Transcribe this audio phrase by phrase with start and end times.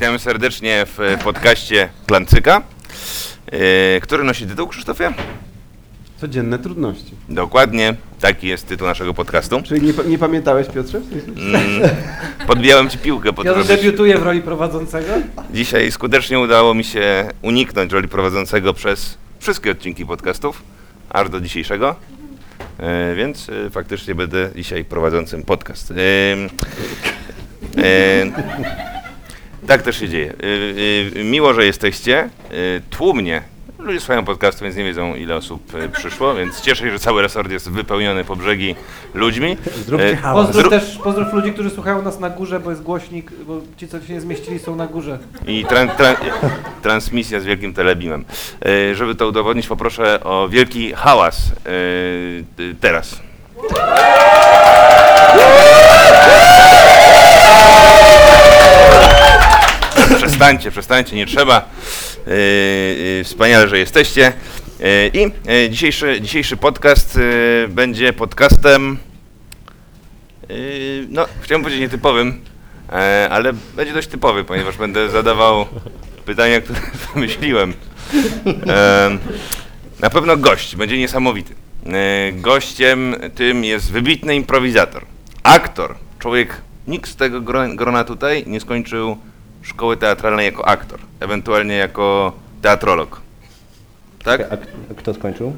[0.00, 2.62] Witamy serdecznie w podcaście Klancyka,
[3.46, 5.12] e, który nosi tytuł Krzysztofie?
[6.20, 7.14] Codzienne trudności.
[7.28, 9.62] Dokładnie, taki jest tytuł naszego podcastu.
[9.62, 10.98] Czyli nie, nie pamiętałeś, Piotrze?
[10.98, 11.90] Mm,
[12.46, 13.68] Podbijałem ci piłkę po to, Ja żebyś...
[13.68, 15.12] debiutuję w roli prowadzącego.
[15.54, 20.62] Dzisiaj skutecznie udało mi się uniknąć roli prowadzącego przez wszystkie odcinki podcastów,
[21.10, 21.96] aż do dzisiejszego.
[22.78, 25.92] E, więc e, faktycznie będę dzisiaj prowadzącym podcast.
[29.66, 30.32] Tak też się dzieje.
[31.16, 32.18] E, e, miło, że jesteście.
[32.18, 32.28] E,
[32.90, 33.42] tłumnie.
[33.78, 37.50] Ludzie słuchają podcastu, więc nie wiedzą, ile osób przyszło, więc cieszę się, że cały resort
[37.50, 38.74] jest wypełniony po brzegi
[39.14, 39.56] ludźmi.
[39.86, 40.46] Zróbcie hałas.
[40.46, 43.88] Pozdrów zrób- też pozdrów ludzi, którzy słuchają nas na górze, bo jest głośnik, bo ci,
[43.88, 45.18] co się nie zmieścili, są na górze.
[45.46, 46.16] I tran, tran,
[46.82, 48.24] transmisja z wielkim telebimem.
[48.94, 53.20] Żeby to udowodnić, poproszę o wielki hałas y, teraz.
[60.26, 61.56] Przestańcie, przestańcie, nie trzeba.
[61.58, 61.60] E,
[63.20, 64.32] e, wspaniale, że jesteście.
[64.80, 65.32] E, I
[65.70, 67.18] dzisiejszy, dzisiejszy podcast
[67.68, 68.98] będzie podcastem,
[71.08, 72.40] no chciałem powiedzieć nietypowym,
[73.30, 75.66] ale będzie dość typowy, ponieważ będę zadawał
[76.24, 76.80] pytania, które
[77.14, 77.74] wymyśliłem.
[80.00, 81.54] Na pewno gość będzie niesamowity.
[82.32, 85.04] Gościem tym jest wybitny improwizator,
[85.42, 89.16] aktor, człowiek, nikt z tego gro- grona tutaj nie skończył
[89.62, 93.20] szkoły teatralnej jako aktor, ewentualnie jako teatrolog.
[94.24, 94.40] Tak?
[94.52, 95.56] A kto skończył?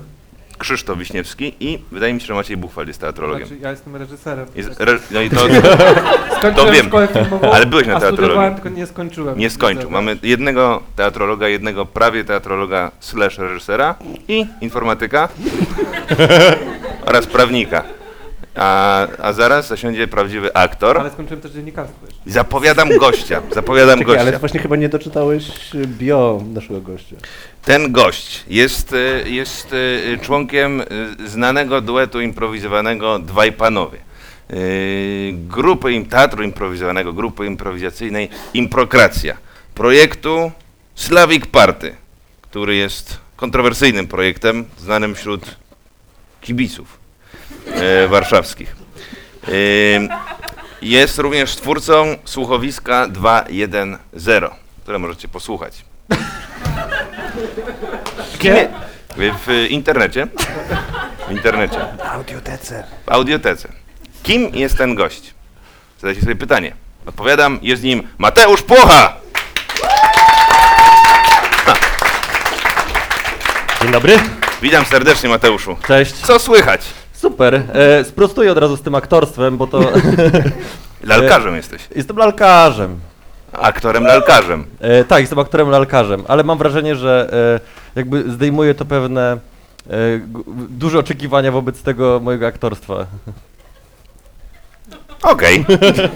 [0.59, 3.47] Krzysztof Wiśniewski i wydaje mi się, że Maciej Buchwald jest teatrologiem.
[3.49, 4.47] Znaczy, ja jestem reżyserem.
[4.55, 5.37] Jest, re, no i to
[6.39, 6.91] Skończyłem to wiem.
[7.53, 8.55] Ale byłeś na teatrologii.
[8.55, 9.39] tylko nie skończyłem.
[9.39, 9.91] nie skończył.
[9.91, 13.95] Mamy jednego teatrologa, jednego prawie teatrologa slash reżysera
[14.29, 15.29] i informatyka
[17.09, 17.85] oraz prawnika.
[18.57, 20.99] A, a zaraz zasiądzie prawdziwy aktor.
[20.99, 22.21] Ale skończyłem też dziennikarstwo jeszcze.
[22.31, 24.39] Zapowiadam gościa, zapowiadam Czekaj, ale gościa.
[24.39, 27.17] właśnie chyba nie doczytałeś y, bio naszego gościa.
[27.65, 30.85] Ten gość jest, y, jest y, członkiem y,
[31.29, 33.99] znanego duetu improwizowanego Dwaj Panowie.
[35.33, 39.37] Grupy im teatru improwizowanego, grupy improwizacyjnej Improkracja.
[39.75, 40.53] Projektu
[40.95, 41.97] Slavic Party,
[42.43, 45.57] który jest kontrowersyjnym projektem, znanym wśród
[46.41, 47.02] kibiców
[48.09, 48.77] warszawskich.
[49.49, 50.09] Y,
[50.83, 54.51] Jest również twórcą słuchowiska 2.1.0,
[54.83, 55.85] które możecie posłuchać.
[58.41, 58.69] Gdzie?
[59.17, 60.27] W internecie.
[61.29, 61.79] W internecie.
[62.13, 62.85] Audiotece.
[63.07, 63.69] W audiotece.
[64.23, 65.35] Kim jest ten gość?
[66.01, 66.75] Zadajcie sobie pytanie.
[67.07, 69.17] Odpowiadam, jest nim Mateusz Płocha!
[73.83, 74.19] Dzień dobry.
[74.63, 75.77] Witam serdecznie Mateuszu.
[75.87, 76.13] Cześć.
[76.15, 76.81] Co słychać?
[77.23, 77.55] Super.
[77.75, 79.81] E, sprostuję od razu z tym aktorstwem, bo to
[81.05, 81.89] Lalkarzem jesteś.
[81.97, 83.01] jestem lalkarzem.
[83.53, 84.65] Aktorem lalkarzem.
[84.81, 87.31] E, tak, jestem aktorem lalkarzem, ale mam wrażenie, że
[87.95, 89.39] e, jakby zdejmuje to pewne e,
[90.19, 93.07] g- duże oczekiwania wobec tego mojego aktorstwa.
[95.23, 95.65] Okej.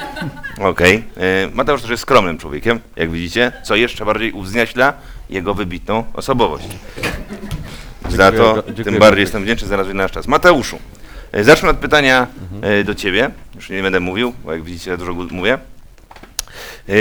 [0.71, 1.05] Okej.
[1.16, 4.93] E, Mateusz też jest skromnym człowiekiem, jak widzicie, co jeszcze bardziej uwznieśla
[5.31, 6.69] jego wybitną osobowość.
[8.16, 10.27] Za to dziękuję tym bardziej jestem wdzięczny, znalazłeś nasz czas.
[10.27, 10.78] Mateuszu,
[11.32, 12.27] e, zacznę od pytania
[12.62, 13.31] e, do ciebie.
[13.54, 15.59] Już nie będę mówił, bo jak widzicie, ja dużo mówię.
[16.88, 16.93] E,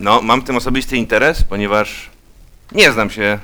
[0.00, 2.10] No, mam w tym osobisty interes, ponieważ
[2.72, 3.38] nie znam się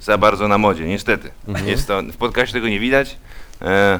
[0.00, 1.30] za bardzo na modzie, niestety.
[1.48, 1.68] Mhm.
[1.68, 3.16] Jest to, w podcaście tego nie widać,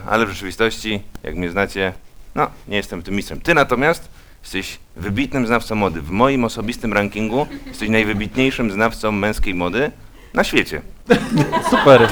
[0.06, 1.92] ale w rzeczywistości, jak mnie znacie,
[2.34, 3.40] no, nie jestem tym mistrzem.
[3.40, 4.08] Ty natomiast
[4.42, 6.00] jesteś wybitnym znawcą mody.
[6.00, 9.90] W moim osobistym rankingu jesteś najwybitniejszym znawcą męskiej mody
[10.34, 10.82] na świecie.
[11.70, 12.02] Super.
[12.02, 12.08] E,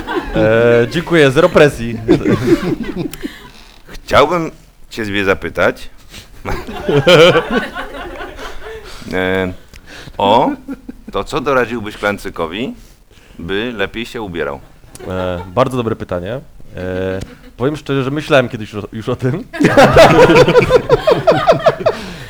[0.91, 1.99] dziękuję, zero presji.
[3.87, 4.51] Chciałbym
[4.91, 5.91] cię zwie zapytać
[9.13, 9.53] e,
[10.19, 10.51] o
[11.13, 12.75] to, co doradziłbyś Klancykowi,
[13.39, 14.61] by lepiej się ubierał.
[15.09, 16.35] E, bardzo dobre pytanie.
[16.35, 16.41] E,
[17.57, 19.45] powiem szczerze, że myślałem kiedyś już o, już o tym.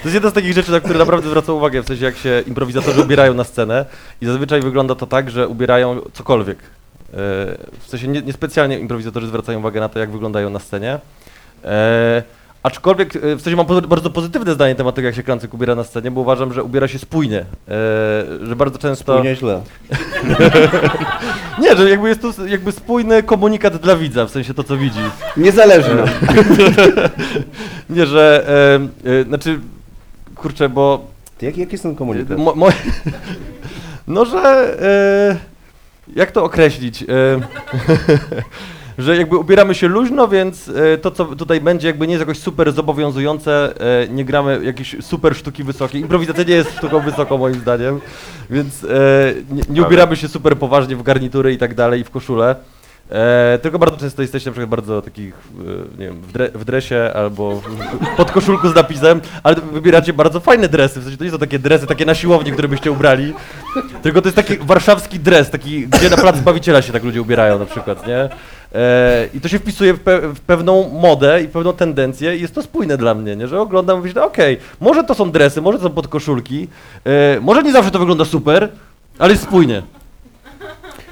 [0.02, 2.43] To jest jedna z takich rzeczy, na które naprawdę zwracam uwagę, w sensie jak się
[2.47, 3.85] improwizatorzy ubierają na scenę
[4.20, 6.58] i zazwyczaj wygląda to tak, że ubierają cokolwiek.
[6.58, 6.62] E,
[7.81, 10.99] w sensie nie, niespecjalnie improwizatorzy zwracają uwagę na to, jak wyglądają na scenie.
[11.64, 12.23] E,
[12.62, 15.75] aczkolwiek e, w sensie mam bardzo pozytywne zdanie na temat tego, jak się Klancyk ubiera
[15.75, 17.41] na scenie, bo uważam, że ubiera się spójnie.
[17.41, 17.44] E,
[18.43, 19.17] że bardzo często...
[19.17, 19.62] To nieźle.
[21.61, 25.00] Nie, że jakby jest to jakby spójny komunikat dla widza, w sensie to, co widzi.
[25.37, 26.03] Niezależnie.
[27.91, 28.49] Nie, że,
[29.05, 29.61] e, e, znaczy,
[30.40, 31.04] kurczę, bo
[31.38, 32.38] Ty, jaki, jest ten komunikat?
[32.38, 32.69] mo, mo,
[34.06, 37.02] no, że, e, jak to określić?
[37.02, 37.06] E,
[39.02, 42.38] że jakby ubieramy się luźno, więc e, to, co tutaj będzie, jakby nie jest jakoś
[42.38, 45.98] super zobowiązujące, e, nie gramy jakieś super sztuki wysokie.
[45.98, 48.00] Improwizacja nie jest sztuką wysoką moim zdaniem,
[48.50, 48.88] więc e,
[49.50, 52.56] nie, nie ubieramy się super poważnie w garnitury i tak dalej, i w koszulę.
[53.12, 56.64] E, tylko bardzo często jesteście na przykład bardzo takich, e, nie wiem, w, dre, w
[56.64, 61.24] dresie albo w- pod koszulku z napisem, ale wybieracie bardzo fajne dresy, w sensie to
[61.24, 63.34] nie są takie dresy, takie na siłowni, które byście ubrali,
[64.02, 67.58] tylko to jest taki warszawski dres, taki, gdzie na plac Zbawiciela się tak ludzie ubierają
[67.58, 68.28] na przykład, nie?
[68.74, 72.54] E, I to się wpisuje w, pe w pewną modę i pewną tendencję i jest
[72.54, 73.48] to spójne dla mnie, nie?
[73.48, 76.68] Że oglądam i myślę, okej, może to są dresy, może to są podkoszulki,
[77.04, 78.68] e, może nie zawsze to wygląda super,
[79.18, 79.82] ale jest spójnie.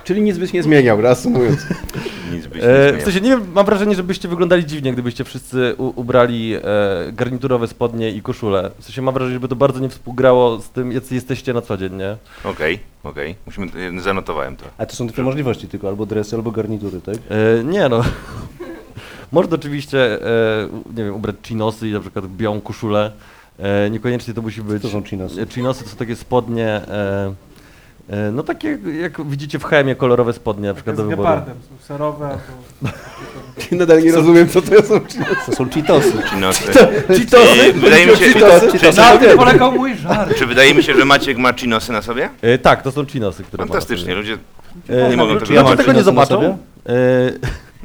[0.09, 1.67] Czyli nic byś nie zmieniał, reasumując.
[2.33, 3.05] Nic byś nie E, w zmieniał.
[3.05, 6.61] sensie nie wiem, mam wrażenie, że byście wyglądali dziwnie, gdybyście wszyscy u, ubrali e,
[7.13, 8.71] garniturowe spodnie i koszule.
[8.79, 11.77] W sensie mam wrażenie, żeby to bardzo nie współgrało z tym, jacy jesteście na co
[11.77, 12.17] dzień, nie?
[12.45, 13.35] Okej, okej.
[13.47, 13.67] Musimy,
[13.97, 14.65] e, zanotowałem to.
[14.79, 17.15] A to są dwie możliwości tylko, albo dresy, albo garnitury, tak?
[17.61, 18.03] E, nie no.
[19.33, 23.13] Można oczywiście, e, nie wiem, ubrać chinosy i na przykład białą koszulę.
[23.59, 24.83] E, niekoniecznie to musi być...
[24.83, 25.43] To są chinosy.
[25.43, 27.35] E, Chinosy to są takie spodnie, e,
[28.33, 31.29] no takie jak widzicie w chemie, kolorowe spodnie na przykład z do wyboru.
[31.29, 32.97] gepardem, są serowe albo...
[33.79, 35.01] Nadal nie rozumiem, co to są.
[35.47, 36.13] To są cheatosy.
[36.31, 36.73] Chinosy.
[37.09, 37.73] Cheetosy?
[37.73, 38.67] Wydaje mi się, Cheetosy?
[38.67, 39.01] czy, Cheetosy?
[39.01, 40.35] Na tym polegał mój żart.
[40.39, 42.29] czy wydaje mi się, że Maciek ma chinosy na sobie?
[42.43, 44.15] E, tak, to są chinosy, które ma na Fantastycznie, sobie.
[44.15, 44.39] ludzie
[44.89, 45.79] E, nie mogą tego ja zobaczyć.
[45.87, 46.59] tego nie chinosy na zobaczą?
[46.87, 46.95] E,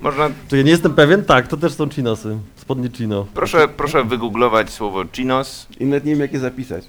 [0.02, 3.25] Można, to ja nie jestem pewien, tak, to też są chinosy, spodnie chino.
[3.33, 6.86] proszę, proszę wygooglować słowo chinos, I nawet nie wiem, jak je zapisać.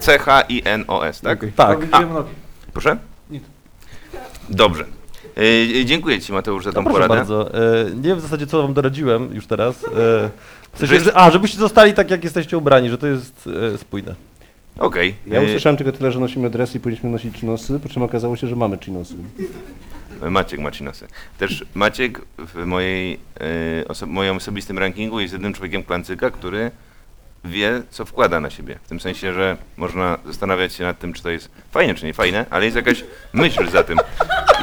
[0.00, 1.38] C-H-I-N-O-S, tak?
[1.38, 1.52] Okej.
[1.52, 1.90] Tak.
[1.90, 2.30] Nogi.
[2.72, 2.96] Proszę?
[3.30, 3.44] Nic.
[4.50, 4.84] Dobrze.
[5.80, 7.14] E, dziękuję Ci Mateusz za No tą proszę poradę.
[7.14, 7.54] bardzo.
[7.54, 9.84] E, nie wiem w zasadzie co wam doradziłem już teraz.
[9.84, 9.88] E,
[10.72, 14.14] w sensie, Że a, żebyście zostali tak jak jesteście ubrani, że to jest e, spójne.
[14.78, 15.14] Okej.
[15.26, 18.36] Ja E, usłyszałem tylko tyle, że nosimy dresy i powinniśmy nosić chinosy, po czym okazało
[18.36, 19.14] się, że mamy chinosy.
[20.30, 21.06] Maciek ma chinosy.
[21.38, 23.18] Też Maciek w mojej,
[23.80, 26.70] e, oso moim osobistym rankingu jest jednym człowiekiem klancyka, który
[27.44, 28.78] wie, co wkłada na siebie.
[28.84, 32.14] W tym sensie, że można zastanawiać się nad tym, czy to jest fajne, czy nie
[32.14, 33.98] fajne, ale jest jakaś myśl za tym.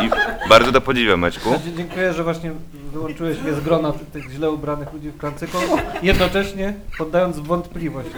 [0.02, 0.10] I
[0.50, 1.50] bardzo to podziwiam, Maćku.
[1.66, 2.52] Dzie- Dziękuję, że właśnie
[2.94, 5.58] wyłączyłeś mnie z grona tych, źle ubranych ludzi w klancyku,
[6.02, 8.10] jednocześnie poddając wątpliwość.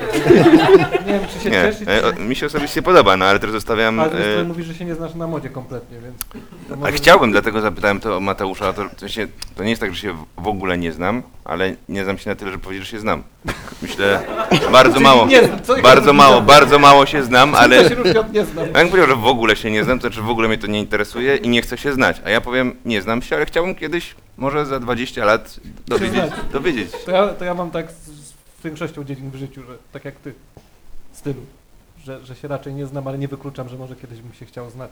[1.06, 3.52] Nie wiem, czy się Nie, cieszyć, e, o, mi się osobiście podoba, no ale też
[3.52, 4.00] zostawiam...
[4.00, 6.22] ale e, mówisz, że się nie znasz na modzie kompletnie, więc...
[6.74, 8.74] A może- chciałbym, dlatego zapytałem to o Mateusza.
[8.74, 12.04] To, to, się, to nie jest tak, że się w ogóle nie znam, ale nie
[12.04, 13.24] znam się na tyle, że powiedzieć, że się znam.
[13.81, 14.22] Myślę,
[14.71, 18.18] bardzo mało, nie znam, co ja bardzo mało, bardzo mało się znam, ale się różni
[18.18, 18.65] od nie znam.
[18.65, 20.80] jakbym powiedział, że w ogóle się nie znam, to znaczy w ogóle mnie to nie
[20.80, 22.21] interesuje i nie chcę się znać.
[22.25, 26.31] A ja powiem, nie znam się, ale chciałbym kiedyś, może za 20 lat dowiedzieć, znać.
[26.51, 26.92] dowiedzieć.
[27.06, 28.06] To ja, to ja mam tak z,
[28.59, 30.33] z większością dziedzin w życiu, że tak jak ty,
[31.13, 31.42] stylu,
[32.04, 34.69] że, że się raczej nie znam, ale nie wykluczam, że może kiedyś bym się chciał
[34.69, 34.92] znać.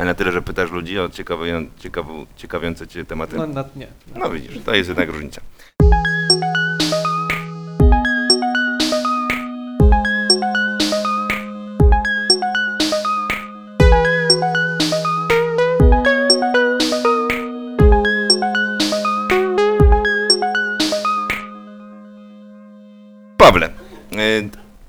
[0.00, 1.44] A na tyle, że pytasz ludzi o ciekawe,
[1.78, 3.36] ciekawą, ciekawiące cię tematy.
[3.36, 3.86] No, nad nie.
[4.16, 5.40] No widzisz, to jest jednak różnica.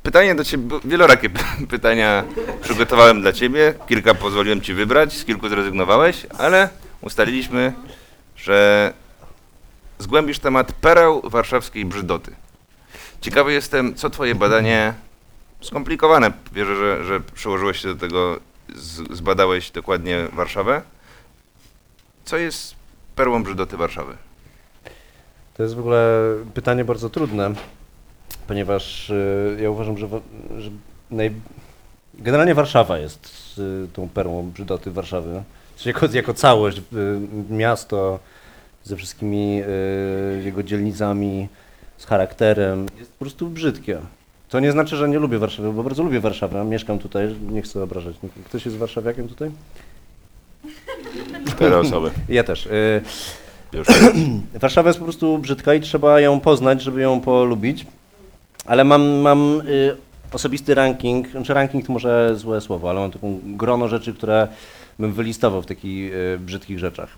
[0.09, 1.29] Pytanie do Ciebie, wielorakie
[1.75, 2.23] pytania
[2.61, 6.69] przygotowałem dla Ciebie, kilka pozwoliłem Ci wybrać, z kilku zrezygnowałeś, ale
[7.01, 7.74] ustaliliśmy,
[8.36, 8.93] że
[10.00, 12.31] zgłębisz temat pereł warszawskiej brzydoty.
[13.22, 14.93] Ciekawy jestem, co Twoje badanie,
[15.62, 18.39] skomplikowane, wierzę, że, że przyłożyłeś się do tego,
[18.75, 20.81] z, zbadałeś dokładnie Warszawę.
[22.25, 22.75] Co jest
[23.15, 24.17] perłą brzydoty Warszawy?
[25.57, 27.53] To jest w ogóle pytanie bardzo trudne,
[28.50, 30.08] ponieważ y, ja uważam, że,
[30.58, 30.70] że
[31.12, 31.32] naj...
[32.13, 35.44] generalnie Warszawa jest y, tą perłą brzydoty Warszawy.
[35.77, 36.82] Czyli jako, jako całość, y,
[37.50, 38.20] miasto
[38.84, 39.62] ze wszystkimi
[40.44, 41.48] jego dzielnicami,
[41.98, 44.00] z charakterem, jest po prostu brzydkie.
[44.50, 47.84] To nie znaczy, że nie lubię Warszawy, bo bardzo lubię Warszawę, mieszkam tutaj, nie chcę
[47.84, 48.15] obrażać.
[48.46, 49.51] Ktoś jest warszawiakiem tutaj?
[51.48, 52.12] Cztery osoby.
[52.29, 52.70] Ja też.
[53.74, 53.88] Już.
[54.62, 57.86] Warszawa jest po prostu brzydka i trzeba ją poznać, żeby ją polubić.
[58.69, 59.95] Ale mam, mam y,
[60.31, 64.47] osobisty ranking, znaczy ranking to może złe słowo, ale mam taką grono rzeczy, które
[64.99, 67.17] bym wylistował w takich y, brzydkich rzeczach.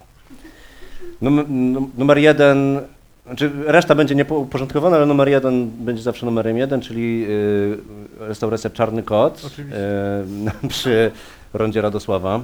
[1.21, 2.79] Num, num, numer jeden,
[3.25, 7.77] znaczy reszta będzie nieuporządkowana, ale numer jeden będzie zawsze numerem jeden, czyli y,
[8.19, 9.51] restauracja Czarny Kot
[10.69, 11.11] przy
[11.53, 12.41] rondzie Radosława.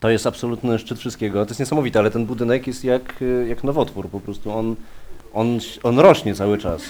[0.00, 1.44] To jest absolutny szczyt wszystkiego.
[1.44, 4.76] To jest niesamowite, ale ten budynek jest jak, jak nowotwór, po prostu on,
[5.34, 6.82] on, on rośnie cały czas.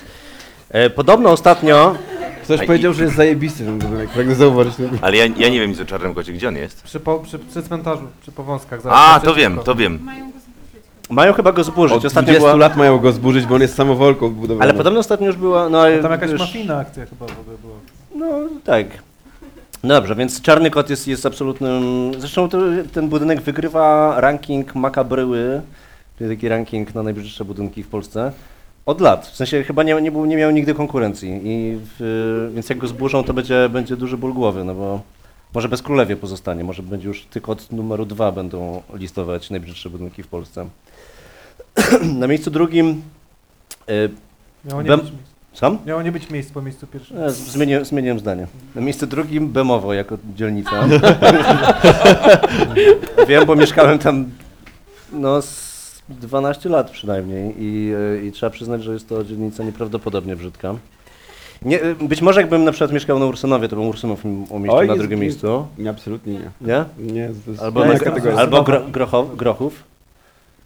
[0.70, 1.94] E, Podobno ostatnio,
[2.42, 4.74] Ktoś A i- powiedział, że jest zajebisty ten budynek, pragnę zauważyć.
[5.02, 6.82] Ale ja, ja nie wiem nic o Czarnym Kocie, gdzie on jest?
[6.82, 8.80] Przy, po, przy, przy cmentarzu, przy powązkach.
[8.90, 9.98] A, to wiem, to wiem.
[10.04, 11.10] Mają go zaprosić.
[11.10, 11.96] Mają chyba go zburzyć.
[11.96, 14.62] Od Ostatnio 20 była, lat mają go zburzyć, bo on jest samowolką budowaną.
[14.62, 15.68] ale podobno ostatnio już była...
[15.68, 17.74] No, Tam jakaś już- mafijna akcja chyba w ogóle była.
[18.14, 18.86] No tak.
[19.84, 21.82] No dobrze, więc Czarny Kot jest, jest absolutnym...
[22.18, 22.58] Zresztą to,
[22.92, 25.62] ten budynek wygrywa ranking Makabryły,
[26.18, 28.32] czyli taki ranking na najbrzydsze budynki w Polsce,
[28.86, 29.26] od lat.
[29.26, 31.40] W sensie chyba nie, nie, był, nie miał nigdy konkurencji.
[31.44, 35.00] I w, więc jak go zburzą, to będzie, będzie duży ból głowy, no bo
[35.54, 40.22] może bez królewie pozostanie, może będzie już tylko od numeru dwa będą listować najbrzydsze budynki
[40.22, 40.68] w Polsce.
[42.20, 43.02] na miejscu drugim...
[43.90, 44.10] y,
[44.64, 45.78] Miało nie, Bem- być, miejsc- Sam?
[45.86, 47.18] miało nie być miejsc po miejscu pierwszym.
[47.18, 48.46] E, Zmieniłem, zmieniłem zdanie.
[48.74, 50.70] Na miejscu drugim Bemowo jako dzielnica.
[53.28, 54.30] Wiem, bo mieszkałem tam
[55.12, 55.65] no z
[56.08, 60.74] 12 lat przynajmniej i, e, i trzeba przyznać, że jest to dzielnica nieprawdopodobnie brzydka.
[61.62, 64.88] Nie, e, być może jakbym na przykład mieszkał na Ursynowie, to bym Ursynów umieścił Oj,
[64.88, 65.66] na drugim miejscu.
[65.78, 66.50] Nie, absolutnie nie.
[66.60, 66.84] Nie?
[66.98, 68.36] Nie, jest Albo, kategoria.
[68.36, 69.84] albo gro, grochow, Grochów.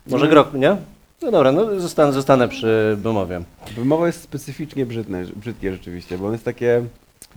[0.07, 0.31] Może No.
[0.31, 0.77] Groch, nie?
[1.23, 3.41] No dobra, no zostanę, zostanę przy Bemowie.
[3.77, 6.83] Wymowa jest specyficznie brzydne, brzydkie rzeczywiście, bo on jest takie...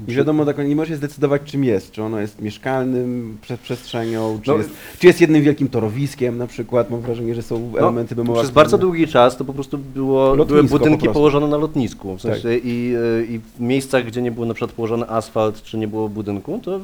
[0.08, 1.92] Nie wiadomo, tak, nie możesz się zdecydować czym jest.
[1.92, 6.48] Czy ono jest mieszkalnym prze- przestrzenią, czy, No, jest, czy jest jednym wielkim torowiskiem na
[6.48, 6.90] przykład.
[6.90, 8.40] Mam wrażenie, że są elementy Bemowa.
[8.40, 11.14] Przez bardzo długi czas to po prostu było, Lotnisko były po budynki prostu.
[11.14, 12.18] położone na lotnisku.
[12.18, 12.32] W Tak.
[12.32, 15.88] sensie i, e, I w miejscach, gdzie nie był na przykład położony asfalt, czy nie
[15.88, 16.80] było budynku, to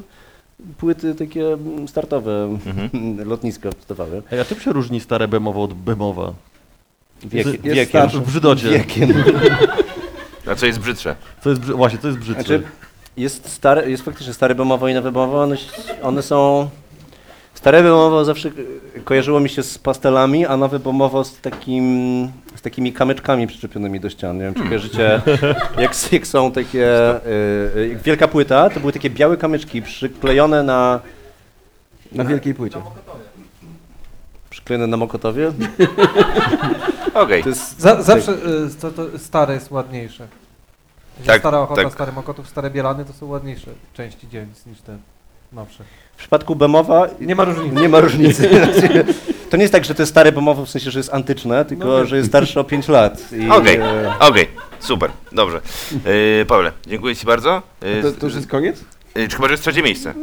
[0.78, 1.44] płyty takie
[1.86, 2.56] startowe
[3.26, 4.22] lotniska wstawały.
[4.40, 6.32] A czym się różni stare Bemowo od Bemowa?
[7.32, 8.08] Jest wiekiem.
[8.24, 8.40] W.
[8.62, 9.08] Wiekiem.
[10.50, 11.16] A co jest brzydsze?
[11.44, 12.42] Co jest, właśnie, co jest brzydsze?
[12.44, 12.62] Znaczy,
[13.16, 15.56] jest, stare, jest faktycznie stare Bemowo i nowe Bemowo, one,
[16.02, 16.68] one są...
[17.54, 18.50] Stare Bemowo zawsze
[19.04, 24.10] kojarzyło mi się z pastelami, a nowe Bemowo z, takim, z takimi kamyczkami przyczepionymi do
[24.10, 24.36] ścian.
[24.36, 25.22] Nie wiem, czy kojarzycie,
[25.78, 27.16] jak, jak są takie...
[27.16, 31.00] y, y, wielka płyta, to były takie białe kamyczki przyklejone na...
[32.12, 32.82] Na wielkiej płycie.
[34.50, 35.52] Przyklejone na Mokotowie.
[37.14, 37.44] Okej.
[37.78, 40.28] Za, zawsze y, to, to stare jest ładniejsze.
[41.26, 41.92] Tak, stara Ochota, tak.
[41.92, 44.98] stare Mokotów, stare Bielany to są ładniejsze części dzielnic niż te
[45.52, 45.84] nowsze.
[46.14, 47.76] W przypadku Bemowa Nie ma różnicy.
[47.76, 48.50] Nie ma różnicy.
[49.50, 51.84] To nie jest tak, że to jest stare Bemowo w sensie, że jest antyczne, tylko
[51.84, 53.32] No że jest starsze o 5 lat.
[53.32, 54.48] I, Okej, e, okej,
[54.80, 55.60] super, dobrze.
[56.38, 57.62] Yy, Pawle, dziękuję Ci bardzo.
[57.82, 58.84] Yy, To, to już jest koniec?
[59.16, 60.14] yy, chyba, że jest trzecie miejsce.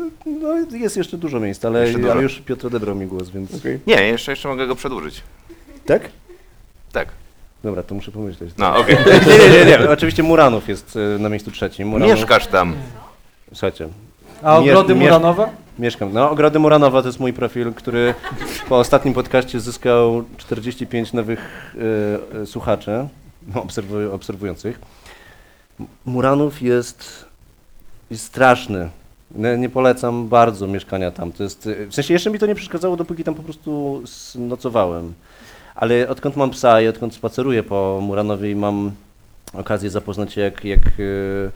[0.42, 2.12] No jest jeszcze dużo miejsc, ale, dużo.
[2.12, 3.56] ale już Piotr odebrał mi głos, więc...
[3.56, 3.80] Okej.
[3.88, 5.24] Nie, jeszcze, jeszcze mogę go przedłużyć.
[5.86, 6.10] Tak?
[6.92, 7.08] Tak.
[7.68, 8.52] Dobra, to muszę pomyśleć.
[8.58, 8.98] No, okej.
[9.28, 9.90] Nie, nie, nie, nie.
[9.90, 11.88] Oczywiście Muranów jest e, na miejscu trzecim.
[11.88, 12.76] Muranów, Mieszkasz tam.
[13.54, 13.88] Słuchajcie,
[14.44, 15.50] A Miesz- ogrody miesz- Muranowa?
[15.80, 16.14] mieszkam.
[16.14, 18.14] No, Ogrody Muranowa to jest mój profil, który
[18.70, 21.74] po ostatnim podcaście zyskał 45 nowych
[22.36, 23.08] e, e, słuchaczy,
[23.56, 24.80] no, obserwu- obserwujących.
[25.80, 27.26] M- Muranów jest,
[28.12, 28.90] jest straszny.
[29.32, 31.32] Nie, nie polecam bardzo mieszkania tam.
[31.32, 34.36] To jest, e, w sensie jeszcze mi to nie przeszkadzało, dopóki tam po prostu s-
[34.40, 35.14] nocowałem.
[35.77, 38.91] Ale odkąd mam psa i odkąd spaceruję po Muranowie i mam
[39.53, 41.51] okazję zapoznać się, jak, jak e,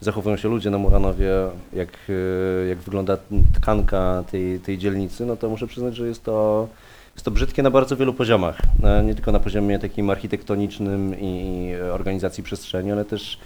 [0.00, 1.30] zachowują się ludzie na Muranowie,
[1.72, 3.16] jak, e, jak wygląda
[3.54, 6.68] tkanka tej, tej dzielnicy, no to muszę przyznać, że jest to,
[7.14, 8.58] jest to brzydkie na bardzo wielu poziomach.
[8.84, 13.38] E, Nie tylko na poziomie takim architektonicznym i organizacji przestrzeni, ale też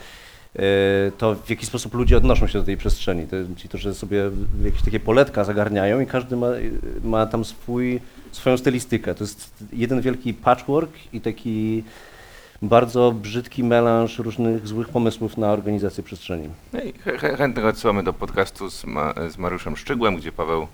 [1.18, 3.26] to, w jaki sposób ludzie odnoszą się do tej przestrzeni.
[3.26, 4.30] To, ci że sobie
[4.64, 6.48] jakieś takie poletka zagarniają i każdy ma,
[7.04, 8.00] ma tam swój,
[8.32, 9.14] swoją stylistykę.
[9.14, 11.84] To jest jeden wielki patchwork i taki
[12.62, 16.48] bardzo brzydki melanż różnych złych pomysłów na organizację przestrzeni.
[16.72, 20.66] No i ch- ch- chętnie odsyłamy do podcastu z, ma, z Mariuszem Szczygłem, gdzie Paweł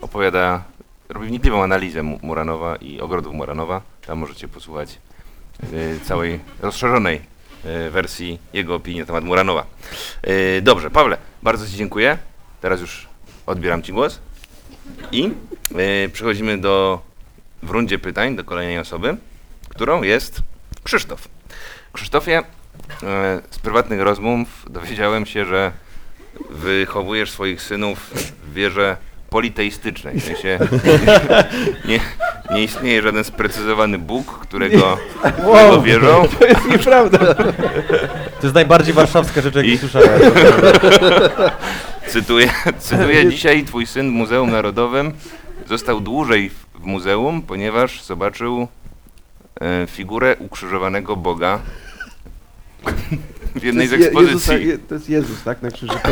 [0.00, 0.64] opowiada,
[1.08, 3.80] robi wnikliwą analizę Mu- Muranowa i ogrodów Muranowa.
[4.06, 4.98] Tam możecie posłuchać
[5.72, 7.20] y, całej rozszerzonej
[7.86, 9.66] y, wersji jego opinii na temat Muranowa.
[10.28, 12.18] Y, dobrze, Pawle, bardzo Ci dziękuję.
[12.60, 13.06] Teraz już
[13.46, 14.20] odbieram Ci głos.
[15.12, 15.30] I
[16.04, 17.02] y, przechodzimy do,
[17.62, 19.16] w rundzie pytań do kolejnej osoby,
[19.68, 20.42] którą jest
[20.84, 21.28] Krzysztof.
[21.92, 22.42] Krzysztofie,
[23.02, 25.72] e, z prywatnych rozmów dowiedziałem się, że
[26.50, 28.10] wychowujesz swoich synów
[28.44, 28.96] w wierze
[29.38, 30.20] politeistycznej.
[30.20, 30.58] W sensie
[31.88, 32.00] nie,
[32.50, 36.24] nie istnieje żaden sprecyzowany Bóg, którego, którego wierzą.
[36.38, 37.18] To jest nieprawda.
[38.40, 40.20] To jest najbardziej warszawska rzecz, jaką I- słyszałem.
[42.08, 45.12] Cytuję, cytuję dzisiaj twój syn w Muzeum Narodowym
[45.68, 48.68] został dłużej w- w muzeum, ponieważ zobaczył
[49.60, 51.58] e, figurę ukrzyżowanego Boga
[53.54, 54.66] w jednej z Je- ekspozycji.
[54.66, 55.62] Je- to jest Jezus, tak?
[55.62, 55.92] Na krzyżu.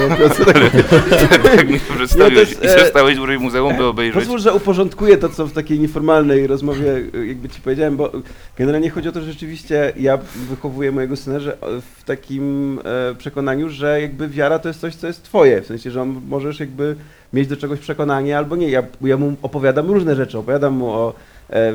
[1.56, 2.52] Tak mi to przedstawiłeś.
[2.52, 4.20] I e, zostałeś dłużej w muzeum, by obejrzeć.
[4.20, 8.12] Pozwól, że uporządkuję to, co w takiej nieformalnej rozmowie y, jakby ci powiedziałem, bo
[8.58, 10.18] generalnie chodzi o to, że rzeczywiście ja
[10.50, 11.66] wychowuję mojego syna że o,
[12.00, 15.90] w takim e, przekonaniu, że jakby wiara to jest coś, co jest twoje, w sensie,
[15.90, 16.96] że on możesz jakby
[17.32, 18.70] mieć do czegoś przekonanie albo nie.
[18.70, 21.14] Ja, ja mu opowiadam różne rzeczy, opowiadam mu o e,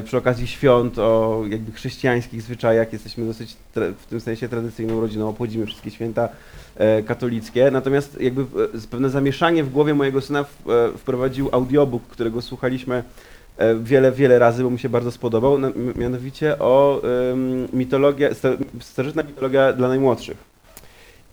[0.03, 2.93] przy okazji świąt, o jakby chrześcijańskich zwyczajach.
[2.93, 6.29] Jesteśmy dosyć w tym sensie tradycyjną rodziną, obchodzimy wszystkie święta
[6.75, 7.71] e, katolickie.
[7.71, 10.45] Natomiast jakby e, pewne zamieszanie w głowie mojego syna e,
[10.97, 13.03] wprowadził audiobook, którego słuchaliśmy
[13.57, 15.57] e, wiele, wiele razy, bo mu się bardzo spodobał,
[15.95, 17.01] mianowicie o
[17.73, 20.37] mitologia, sta, starożytna mitologia dla najmłodszych.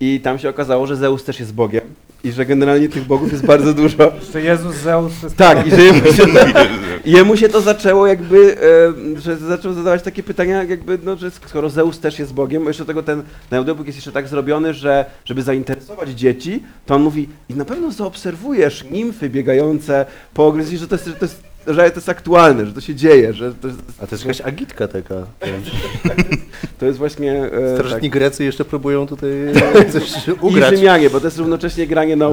[0.00, 1.84] I tam się okazało, że Zeus też jest Bogiem
[2.24, 4.12] i że generalnie tych bogów jest bardzo dużo.
[4.20, 6.22] Jeszcze Jezus, Zeus, to jest Tak, i że jemu się,
[7.16, 8.56] jemu się to zaczęło jakby,
[9.16, 12.70] e, że zaczął zadawać takie pytania jakby, no, że skoro Zeus też jest Bogiem, bo
[12.70, 17.02] jeszcze tego ten, ten audiobook jest jeszcze tak zrobiony, że żeby zainteresować dzieci, to on
[17.02, 21.42] mówi i na pewno zaobserwujesz nimfy biegające po ogrodzie, że to jest, że to jest,
[21.66, 24.40] że to jest aktualne, że to się dzieje, że to jest, A to jest jakaś
[24.40, 25.14] agitka taka.
[26.78, 27.32] to jest właśnie...
[27.52, 29.30] E, Starożytni Grecy jeszcze próbują tutaj
[29.92, 30.76] coś I ugrać.
[30.76, 32.28] Rzymianie, bo to jest równocześnie granie na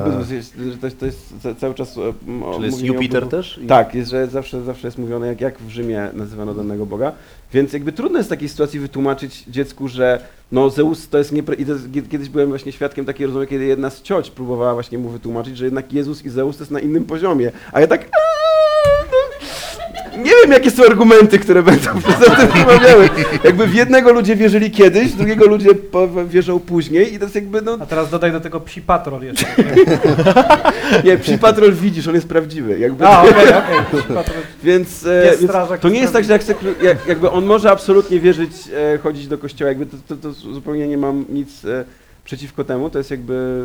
[0.72, 1.98] że to, jest- to jest ca- cały czas...
[1.98, 2.02] e,
[2.46, 3.60] o- Czyli jest Jupiter też?
[3.64, 7.12] I- Tak, jest, że zawsze, zawsze jest mówione, jak, jak w Rzymie nazywano danego Boga.
[7.54, 10.20] Więc jakby trudno jest w takiej sytuacji wytłumaczyć dziecku, że
[10.52, 11.56] no Zeus to jest niepra...
[11.56, 14.74] I to jest, kie- kiedyś byłem właśnie świadkiem takiej rozmowy, kiedy jedna z cioć próbowała
[14.74, 17.52] właśnie mu wytłumaczyć, że jednak Jezus i Zeus to jest na innym poziomie.
[17.72, 18.10] A ja tak...
[20.12, 23.10] "Eee, no, Nie wiem, jakie są argumenty, które będą przez tym rozmawiały.
[23.44, 25.70] Jakby w jednego ludzie wierzyli kiedyś, w drugiego ludzie
[26.28, 27.78] wierzą później i jest jakby, no...
[27.80, 29.46] A teraz dodaj do tego psi patrol jeszcze.
[31.06, 32.80] Nie, Psi Patrol widzisz, on jest prawdziwy.
[32.80, 34.02] Jakby, A, okej, okej.
[34.02, 34.42] Psi patrol.
[34.64, 35.52] Więc, e, więc
[35.82, 36.44] to nie jest tak, że jak,
[36.82, 38.52] jak, jakby on może absolutnie wierzyć,
[38.94, 41.86] e, chodzić do kościoła, jakby to, to, to zupełnie nie mam nic e,
[42.26, 43.62] przeciwko temu, to jest jakby,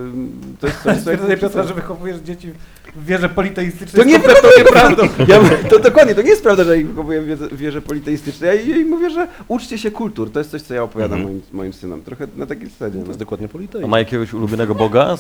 [0.61, 1.01] to jest coś, co...
[1.01, 2.53] Stwierdzenie Piotra, że wychowujesz dzieci
[2.97, 5.03] w wierze politeistycznej To jest nie kompletną nieprawdą.
[5.29, 8.49] Ja, to dokładnie, to nie jest prawda, że ich wychowuję w wierze, politeistycznej.
[8.49, 10.33] Ja jej mówię, że uczcie się kultur.
[10.33, 11.33] To jest coś, co ja opowiadam Mhm.
[11.35, 12.03] moim, moim synom.
[12.03, 12.95] Trochę na takiej zasadzie.
[12.99, 13.07] To No.
[13.07, 13.89] jest dokładnie A politeizm.
[13.89, 15.17] ma jakiegoś ulubionego boga?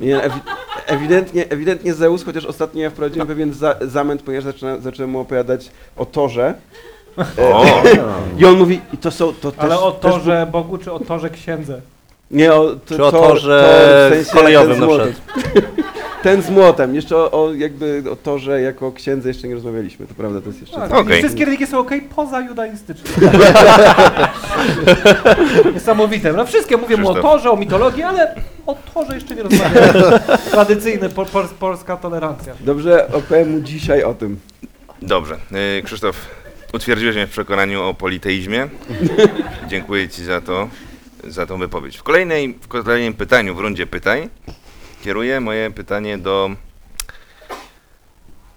[0.00, 0.40] Nie, ewi
[0.86, 5.70] ewidentnie, ewidentnie Zeus, chociaż ostatnio ja wprowadziłem pewien za zamęt, ponieważ zaczyna, zacząłem mu opowiadać
[5.96, 6.54] o Torze.
[7.38, 7.82] O,
[8.38, 10.98] I on mówi, i to są, to Ale też, o też torze Bogu, czy o
[11.00, 11.80] torze księdze?
[12.30, 15.12] Nie, o, to, Czy o tor- torze tor w sensie kolejowym ten z na młotem.
[16.22, 16.94] Ten z młotem.
[16.94, 20.60] Jeszcze o, o jakby o torze jako księdze jeszcze nie rozmawialiśmy, to prawda, to jest
[20.60, 20.76] jeszcze...
[20.76, 21.18] Tak, Okej.
[21.18, 23.10] i Wszystkie religie są okej poza judaistyczną.
[25.74, 26.32] Niesamowite.
[26.32, 28.34] No wszystkie mówię mu o torze, o mitologii, ale
[28.66, 29.84] o torze jeszcze nie rozmawiam.
[30.50, 32.54] Tradycyjny, po, pol, polska tolerancja.
[32.60, 34.38] Dobrze, opowiem mu dzisiaj o tym.
[35.02, 35.36] dobrze.
[35.78, 36.16] Y, Krzysztof,
[36.74, 38.68] utwierdziłeś mnie w przekonaniu o politeizmie.
[39.68, 40.68] Dziękuję Ci za to,
[41.24, 41.98] za tą wypowiedź.
[41.98, 44.28] W, kolejnej, w kolejnym pytaniu, w rundzie pytań,
[45.04, 46.50] kieruję moje pytanie do...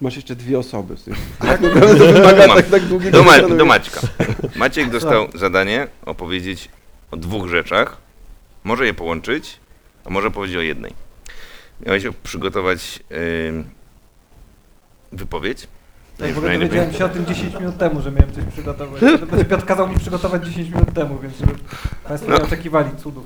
[0.01, 0.95] Masz jeszcze dwie osoby.
[1.39, 4.01] Tak wymaga tak, tak długiego Do, Ma, do Maćka.
[4.55, 6.69] Maciek dostał zadanie opowiedzieć
[7.11, 7.97] o dwóch rzeczach.
[8.63, 9.59] Może je połączyć,
[10.05, 10.93] a może powiedzieć o jednej.
[11.85, 12.99] Miałeś przygotować
[13.47, 13.69] ym,
[15.11, 15.67] wypowiedź.
[16.21, 18.99] Tak, w ogóle dowiedziałem się o tym 10 minut temu, że miałem coś przygotować.
[18.99, 21.53] Znaczy, Piotr kazał mi przygotować 10 minut temu, więc żeby
[22.07, 22.37] Państwo No.
[22.37, 23.25] nie oczekiwali cudów.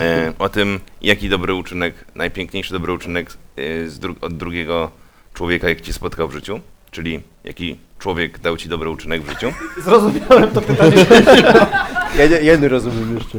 [0.00, 4.90] e, o tym, jaki dobry uczynek, najpiękniejszy dobry uczynek e, z dru- od drugiego
[5.34, 6.60] człowieka, jak ci spotkał w życiu,
[6.90, 9.52] czyli jaki człowiek dał ci dobry uczynek w życiu.
[9.84, 11.06] Zrozumiałem to pytanie.
[12.18, 13.38] Ja nie- jedny rozumiem jeszcze.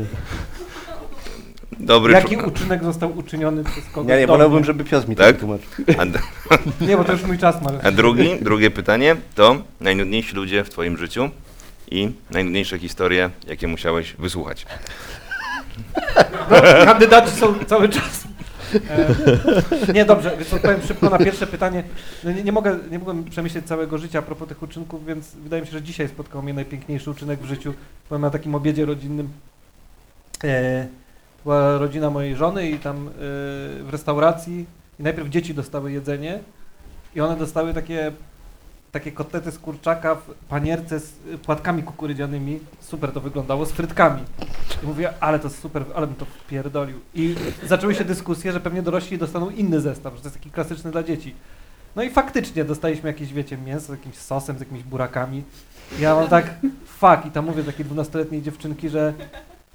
[1.80, 2.48] Dobry Jaki człowiek.
[2.48, 5.36] uczynek został uczyniony przez kogoś Ja nie, wolałbym, żeby Piotr mi Tak?
[5.36, 5.68] to tłumaczył.
[5.98, 6.20] A, d-
[6.88, 7.72] Nie, bo to już mój czas ma.
[7.84, 11.30] a drugi, drugie pytanie to najnudniejsi ludzie w twoim życiu
[11.92, 14.66] i najnudniejsze historie, jakie musiałeś wysłuchać.
[16.86, 18.24] Kandydaci są cały czas.
[19.90, 21.84] E, nie, dobrze, więc odpowiem szybko na pierwsze pytanie.
[22.24, 25.62] No, nie, nie, mogę, nie mogłem przemyśleć całego życia a propos tych uczynków, więc wydaje
[25.62, 27.74] mi się, że dzisiaj spotkał mnie najpiękniejszy uczynek w życiu.
[28.10, 29.30] Byłem na takim obiedzie rodzinnym.
[30.44, 30.88] E,
[31.46, 33.12] była rodzina mojej żony i tam e,
[33.84, 34.66] w restauracji
[35.00, 36.40] i najpierw dzieci dostały jedzenie
[37.16, 38.12] i one dostały takie
[38.96, 42.60] takie kotlety z kurczaka w panierce z y, płatkami kukurydzianymi.
[42.80, 44.22] Super to wyglądało, z frytkami.
[44.84, 47.00] I mówię, ale to super, ale bym to wpierdolił.
[47.14, 50.92] I zaczęły się dyskusje, że pewnie dorośli dostaną inny zestaw, że to jest taki klasyczny
[50.92, 51.36] dla dzieci.
[51.96, 55.44] No i faktycznie dostaliśmy jakieś, wiecie, mięso z jakimś sosem, z jakimiś burakami.
[56.00, 56.54] Ja mam tak,
[56.86, 59.14] fuck, i tam mówię takiej dwunastoletniej dziewczynki, że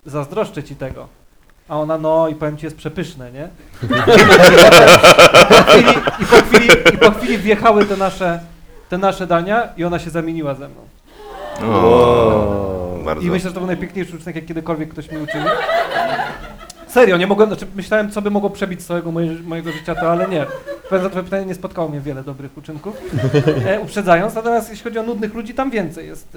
[0.06, 1.19] zazdroszczę ci tego.
[1.70, 3.48] A ona, no i powiem ci, jest przepyszne, nie?
[3.82, 3.96] I po
[5.62, 8.40] chwili, i po chwili, i po chwili wjechały te nasze,
[8.88, 10.80] te nasze dania i ona się zamieniła ze mną.
[11.74, 13.22] O, bardzo.
[13.22, 15.48] I myślę, że to był najpiękniejszy uczynek, jak kiedykolwiek ktoś mi uczynił.
[16.92, 20.10] Serio, nie mogłem, znaczy myślałem, co by mogło przebić z całego moje, mojego życia, to
[20.12, 20.42] ale nie.
[20.42, 22.96] Odpowiadając na twoje pytanie, nie spotkało mnie wiele dobrych uczynków,
[23.66, 26.36] e, uprzedzając, natomiast jeśli chodzi o nudnych ludzi, tam więcej jest.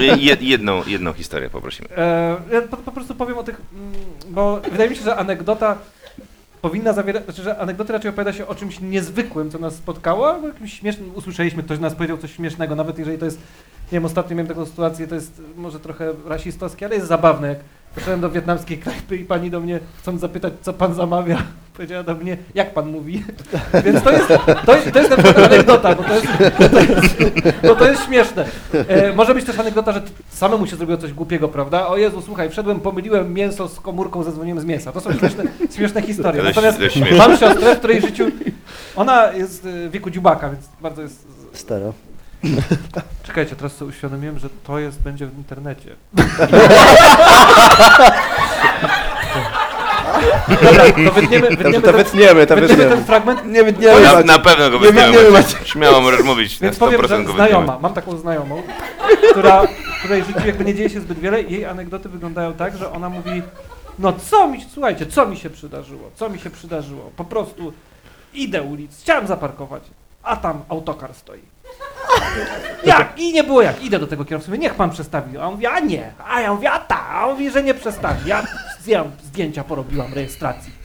[0.00, 1.88] E, Je, jedną, jedną historię poprosimy.
[1.96, 3.92] e, ja po, po prostu powiem o tych, mm,
[4.28, 5.78] bo wydaje mi się, że anegdota
[6.62, 10.46] powinna zawierać, znaczy, że anegdoty raczej opowiada się o czymś niezwykłym, co nas spotkało, albo
[10.48, 13.38] jakimś śmiesznym, usłyszeliśmy, ktoś nas powiedział coś śmiesznego, nawet jeżeli to jest,
[13.92, 17.58] nie wiem, ostatnio miałem taką sytuację, to jest może trochę rasistowskie, ale jest zabawne, jak
[17.94, 21.42] poszedłem do wietnamskiej knajpy i pani do mnie, chcąc zapytać, co pan zamawia,
[21.74, 23.24] powiedziała do mnie, jak pan mówi.
[23.84, 24.28] Więc to jest,
[24.66, 26.26] to jest, to jest na przykład anegdota, bo to jest,
[26.58, 27.16] bo to jest,
[27.62, 28.44] bo to jest śmieszne.
[28.88, 31.86] E, może być też anegdota, że samemu się zrobiło coś głupiego, prawda?
[31.86, 34.92] O Jezu, słuchaj, wszedłem, pomyliłem mięso z komórką, zadzwoniłem z mięsa.
[34.92, 35.44] To są śmieszne,
[35.76, 36.42] śmieszne historie.
[36.42, 36.78] Natomiast
[37.18, 38.24] mam siostrę, w której życiu,
[38.96, 41.28] ona jest e, w wieku dziubaka, więc bardzo jest...
[41.52, 41.92] Staro.
[43.26, 45.96] Czekajcie, teraz sobie uświadomiłem, że to jest, będzie w internecie.
[50.62, 52.90] Dobra, to wytniemy, wytniemy, to ten, wytniemy, to wytniemy wytniemy.
[52.96, 53.46] ten fragment.
[53.46, 54.26] Nie wytniemy, Na, Maciek.
[54.26, 55.30] na pewno go Nie wytniemy, wytniemy.
[55.30, 55.66] Maciek.
[55.66, 57.34] Śmiało możesz mówić, na Więc powiem, 100% że go wytniemy.
[57.34, 58.62] znajoma, mam taką znajomą,
[59.30, 59.62] która,
[59.98, 62.92] której w życiu jakby nie dzieje się zbyt wiele i jej anegdoty wyglądają tak, że
[62.92, 63.42] ona mówi,
[63.98, 67.72] no co mi, słuchajcie, co mi się przydarzyło, co mi się przydarzyło, po prostu
[68.34, 69.82] idę ulic, chciałem zaparkować,
[70.22, 71.40] a tam autokar stoi.
[72.84, 73.18] Jak?
[73.18, 73.82] I nie było jak.
[73.82, 75.38] Idę do tego kierowcy, mówię, niech pan przestawi.
[75.38, 76.12] A on mówi, a nie.
[76.28, 77.08] A ja mówię, a ta.
[77.08, 78.28] A on mówi, że nie przestawi.
[78.28, 78.42] Ja
[79.22, 80.80] zdjęcia porobiłam rejestracji.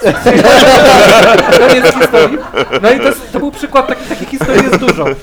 [1.58, 2.38] Koniec historii.
[2.82, 5.10] No i to, jest, to był przykład, taki, takich historii jest dużo.
[5.10, 5.14] E,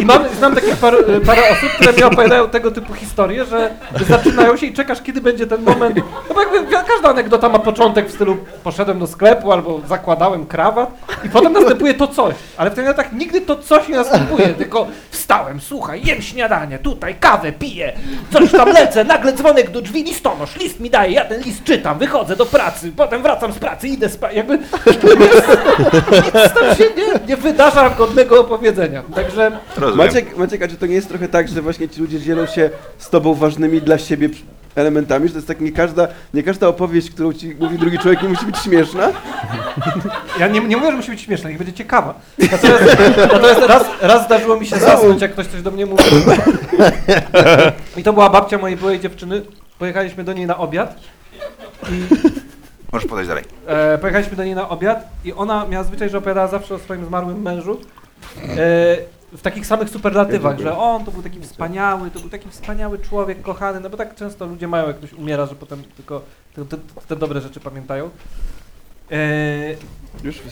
[0.00, 3.70] I mam, znam takich par, e, parę osób, które mi opowiadają tego typu historie, że
[4.08, 5.96] zaczynają się i czekasz, kiedy będzie ten moment.
[6.28, 10.90] No bo jakby każda anegdota ma początek w stylu poszedłem do sklepu albo zakładałem krawat
[11.24, 12.34] i potem następuje to coś.
[12.56, 17.14] Ale w tych anegdotach nigdy to coś nie następuje, tylko wstałem, słuchaj, jem śniadanie, tutaj
[17.20, 17.92] kawę piję,
[18.32, 21.98] coś tam lecę, nagle dzwonek do drzwi, listonosz, list mi daje, ja ten list czytam,
[21.98, 24.58] wychodzę do pracy, potem wracam z pracy, idę spać, jakby
[26.24, 29.02] nic tam się nie, nie wydarza godnego opowiedzenia.
[29.14, 30.06] Także Rozumiem.
[30.06, 32.70] Maciek, Maciek, a czy to nie jest trochę tak, że właśnie ci ludzie dzielą się
[32.98, 34.28] z tobą ważnymi dla siebie
[34.76, 38.22] elementami, że to jest tak, nie każda, nie każda opowieść, którą ci mówi drugi człowiek
[38.22, 39.12] nie musi być śmieszna?
[40.40, 42.14] ja nie, nie mówię, że musi być śmieszna, niech będzie ciekawa.
[42.52, 42.84] Natomiast,
[43.16, 46.06] natomiast raz, raz zdarzyło mi się zasnąć, jak ktoś coś do mnie mówił.
[47.96, 49.42] I to była babcia mojej byłej dziewczyny.
[49.78, 50.96] Pojechaliśmy do niej na obiad
[51.90, 52.02] i
[52.94, 53.44] Możesz podejść dalej.
[53.66, 57.06] E, pojechaliśmy do niej na obiad i ona miała zwyczaj, że opowiadała zawsze o swoim
[57.06, 57.80] zmarłym mężu.
[58.42, 58.56] E,
[59.32, 63.42] w takich samych superlatywach, że on to był taki wspaniały, to był taki wspaniały człowiek,
[63.42, 66.22] kochany, no bo tak często ludzie mają, jak ktoś umiera, że potem tylko
[66.54, 66.76] te, te,
[67.08, 68.10] te dobre rzeczy pamiętają.
[69.10, 69.74] E,
[70.24, 70.42] Już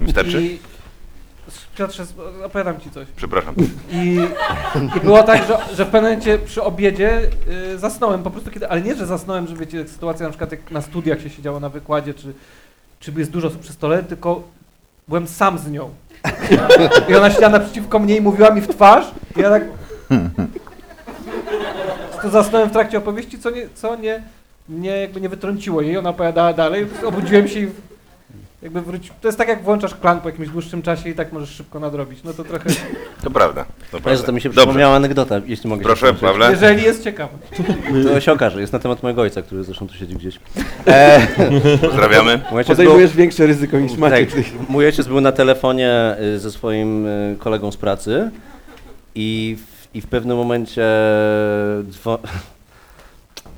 [0.00, 0.42] Wystarczy?
[0.42, 0.58] I,
[1.76, 2.04] Piotrze,
[2.44, 3.08] opowiadam ci coś.
[3.16, 3.54] Przepraszam.
[3.92, 4.18] I,
[4.96, 7.20] I było tak, że, że w pewnym momencie przy obiedzie
[7.74, 10.70] y, zasnąłem, po prostu kiedy, ale nie, że zasnąłem, że wiecie, sytuacja na przykład jak
[10.70, 12.34] na studiach się siedziało na wykładzie, czy,
[13.00, 14.42] czy jest dużo osób przy stole, tylko
[15.08, 15.90] byłem sam z nią.
[17.08, 19.06] I ona siedziała naprzeciwko mnie i mówiła mi w twarz,
[19.36, 19.64] i ja tak...
[22.22, 24.22] To zasnąłem w trakcie opowieści, co nie, co nie,
[24.68, 27.68] nie, jakby nie wytrąciło jej, ona opowiadała dalej, obudziłem się i
[28.64, 29.10] jakby wróci...
[29.20, 32.18] To jest tak jak włączasz klan po jakimś dłuższym czasie i tak możesz szybko nadrobić,
[32.24, 32.70] no to trochę...
[33.22, 33.64] To prawda.
[33.90, 34.22] To prawda.
[34.22, 34.60] to mi się Dobrze.
[34.60, 36.14] przypomniała anegdota, jeśli mogę Proszę.
[36.14, 36.50] Pawle.
[36.50, 37.32] Jeżeli jest ciekawe.
[38.04, 40.40] To się okaże, jest na temat mojego ojca, który zresztą tu siedzi gdzieś.
[40.86, 41.26] E,
[41.80, 42.40] Pozdrawiamy.
[42.50, 44.34] mój, ojciec był, podejmujesz większe ryzyko niż Maciek.
[44.34, 48.30] tak, mój ojciec był na telefonie y, ze swoim y, kolegą z pracy
[49.14, 50.86] i w, i w pewnym momencie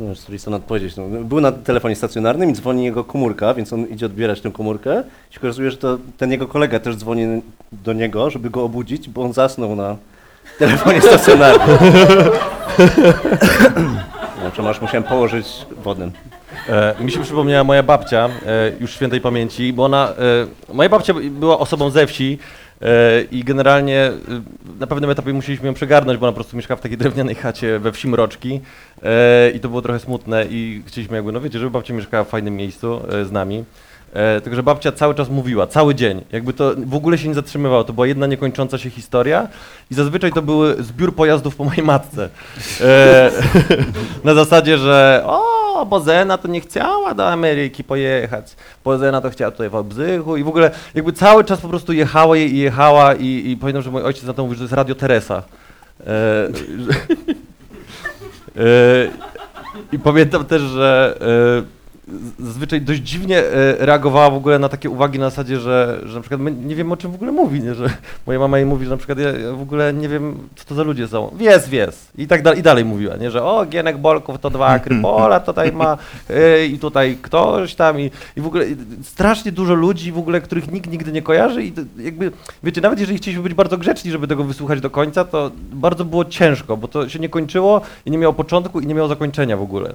[0.00, 0.96] No, już sobie stąd odpowiedzieć.
[0.96, 1.04] No.
[1.24, 5.02] Był na telefonie stacjonarnym i dzwoni jego komórka, więc on idzie odbierać tę komórkę.
[5.30, 9.08] I się okazuje, że to ten jego kolega też dzwoni do niego, żeby go obudzić,
[9.08, 9.96] bo on zasnął na
[10.58, 11.78] telefonie stacjonarnym.
[14.40, 16.10] Znaczy, aż musiałem położyć wodę.
[16.68, 20.08] E, mi się przypomniała moja babcia, e, już świętej pamięci, bo ona,
[20.70, 22.38] e, moja babcia była osobą ze wsi
[23.30, 24.12] i generalnie e,
[24.80, 27.78] na pewnym etapie musieliśmy ją przegarnąć, bo ona po prostu mieszkała w takiej drewnianej chacie
[27.78, 28.60] we wsi Mroczki
[29.02, 32.28] e, i to było trochę smutne i chcieliśmy jakby, no wiecie, żeby babcia mieszkała w
[32.28, 33.64] fajnym miejscu e, z nami.
[34.16, 36.24] E, tylko, że babcia cały czas mówiła, cały dzień.
[36.32, 37.84] Jakby to w ogóle się nie zatrzymywało.
[37.84, 39.48] To była jedna niekończąca się historia
[39.90, 42.28] i zazwyczaj to były zbiór pojazdów po mojej matce.
[42.80, 43.30] E,
[44.24, 49.30] na zasadzie, że o, bo Zena to nie chciała do Ameryki pojechać, bo Zena to
[49.30, 52.58] chciała tutaj w Obzychu i w ogóle jakby cały czas po prostu jechała jej i
[52.58, 55.42] jechała i, i pamiętam, że mój ojciec na to mówił, że to jest Radio Teresa.
[56.00, 56.04] E,
[56.78, 56.92] że,
[59.92, 61.18] I pamiętam też, że
[61.62, 61.75] e,
[62.38, 66.20] zazwyczaj dość dziwnie e, reagowała w ogóle na takie uwagi na zasadzie, że, że na
[66.20, 67.74] przykład nie wiem o czym w ogóle mówi, nie?
[67.74, 67.90] że
[68.26, 70.82] moja mama jej mówi, że na przykład ja, w ogóle nie wiem co to za
[70.82, 71.34] ludzie są.
[71.38, 72.08] Wies, wies.
[72.18, 73.30] I tak dalej, i dalej mówiła, nie?
[73.30, 75.98] że o, Gienek Bolków to dwa Krypola tutaj ma
[76.30, 78.64] e, i tutaj ktoś tam i, i w ogóle
[79.02, 83.18] strasznie dużo ludzi w ogóle, których nikt nigdy nie kojarzy i jakby, wiecie, nawet jeżeli
[83.18, 87.08] chcieliśmy być bardzo grzeczni, żeby tego wysłuchać do końca, to bardzo było ciężko, bo to
[87.08, 89.94] się nie kończyło i nie miało początku i nie miało zakończenia w ogóle.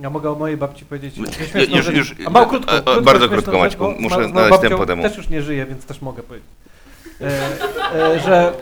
[0.00, 3.58] Ja mogę o mojej babci powiedzieć już- już- A mało krótko, a- krótko, bardzo krótko,
[3.58, 5.02] Maćku, bo muszę moją znaleźć tempo temu.
[5.02, 6.48] Też już nie żyje, więc też mogę powiedzieć.
[7.20, 7.26] E,
[8.14, 8.52] e, że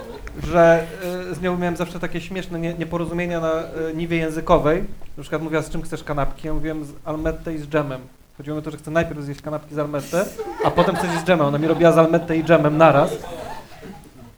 [0.53, 0.83] że
[1.31, 4.85] e, z nią miałem zawsze takie śmieszne nie, nieporozumienia na e, niwie językowej.
[5.17, 6.47] Na przykład mówiła, z czym chcesz kanapki?
[6.47, 8.01] Ja mówiłem z almette i z dżemem.
[8.37, 10.25] Chodziło mi o to, że chcę najpierw zjeść kanapki z almette,
[10.65, 11.47] a potem zjeść z dżemem.
[11.47, 13.11] Ona mi robiła z almette i dżemem naraz.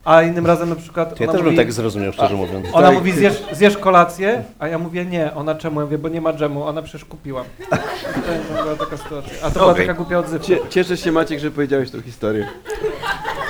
[0.05, 2.67] A innym razem na przykład To ja ona też bym mówi, tak zrozumiał, szczerze mówiąc.
[2.73, 2.97] ona Tak.
[2.97, 5.35] mówi zjesz, zjesz kolację, a ja mówię nie.
[5.35, 5.81] Ona czemu?
[5.81, 7.45] Ja mówię, bo nie ma dżemu, ona przecież kupiła.
[7.71, 9.33] To, była taka sytuacja.
[9.43, 9.87] A to była Okej.
[9.87, 10.47] taka głupia odzywka.
[10.47, 12.47] Cie, cieszę się Maciek, że powiedziałeś tą historię.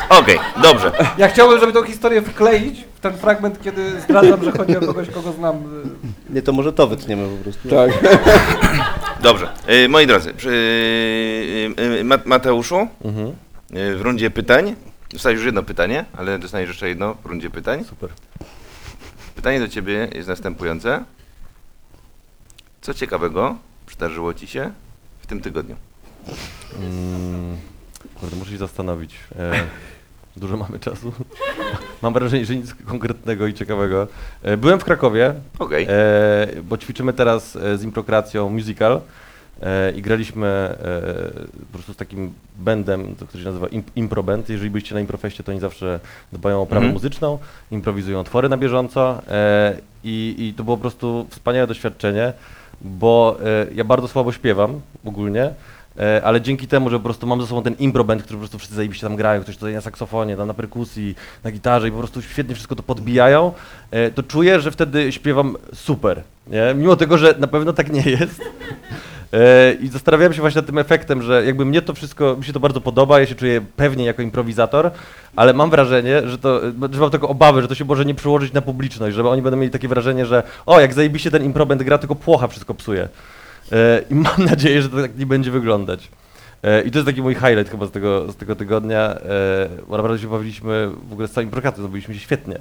[0.09, 0.93] Okej, dobrze.
[1.19, 5.11] Ja chciałbym, żeby tą historię wkleić w ten fragment, kiedy zdradzam, że chodzi o kogoś,
[5.11, 5.63] kogo znam.
[6.31, 7.69] Nie, to może to wytniemy po prostu.
[7.69, 7.91] Tak.
[9.23, 9.49] Dobrze.
[9.67, 10.51] E, moi drodzy, przy,
[12.01, 13.33] e, Ma- Mateuszu, Mhm.
[13.73, 14.75] w rundzie pytań.
[15.13, 17.85] Dostałeś już jedno pytanie, ale dostaniesz jeszcze jedno w rundzie pytań.
[17.85, 18.11] Super.
[19.37, 21.05] Pytanie do ciebie jest następujące.
[22.81, 24.71] Co ciekawego przydarzyło ci się
[25.21, 25.77] w tym tygodniu?
[26.79, 27.57] Mm,
[28.15, 29.17] kurde, muszę się zastanowić.
[29.39, 29.67] E,
[30.37, 31.13] dużo mamy czasu.
[32.03, 34.09] Mam wrażenie, że nic konkretnego i ciekawego.
[34.43, 35.87] E, byłem w Krakowie, Okej.
[35.89, 39.01] e, bo ćwiczymy teraz e, z improkracją musical
[39.97, 40.77] i graliśmy e,
[41.67, 44.49] po prostu z takim bandem, który się nazywa Imp- Impro Band.
[44.49, 46.01] Jeżeli byliście na Improfeście, to oni zawsze
[46.33, 46.93] dbają o prawę Mhm.
[46.95, 47.39] muzyczną,
[47.71, 52.33] improwizują twory na bieżąco e, i, i to było po prostu wspaniałe doświadczenie,
[52.81, 55.51] bo e, ja bardzo słabo śpiewam ogólnie,
[55.99, 58.41] e, ale dzięki temu, że po prostu mam ze sobą ten impro band, który po
[58.41, 61.91] prostu wszyscy zajebiście tam grają, ktoś tutaj na saksofonie, tam na perkusji, na gitarze i
[61.93, 63.53] po prostu świetnie wszystko to podbijają,
[63.91, 66.75] e, to czuję, że wtedy śpiewam super, nie?
[66.75, 68.41] Mimo tego, że na pewno tak nie jest.
[69.81, 72.61] I zastanawiałem się właśnie nad tym efektem, że jakby mnie to wszystko, mi się to
[72.61, 74.91] bardzo podoba, ja się czuję pewnie jako improwizator,
[75.37, 76.61] ale mam wrażenie, że to,
[76.93, 79.57] że mam taką obawę, że to się może nie przełożyć na publiczność, że oni będą
[79.57, 83.09] mieli takie wrażenie, że o, jak zajebiście ten improband gra, tylko płocha wszystko psuje.
[83.73, 86.09] E, I mam nadzieję, że to tak nie będzie wyglądać.
[86.63, 89.97] E, I to jest taki mój highlight chyba z tego, z tego tygodnia, e, bo
[89.97, 92.59] naprawdę się bawiliśmy w ogóle z całym prokatem, bawiliśmy się świetnie.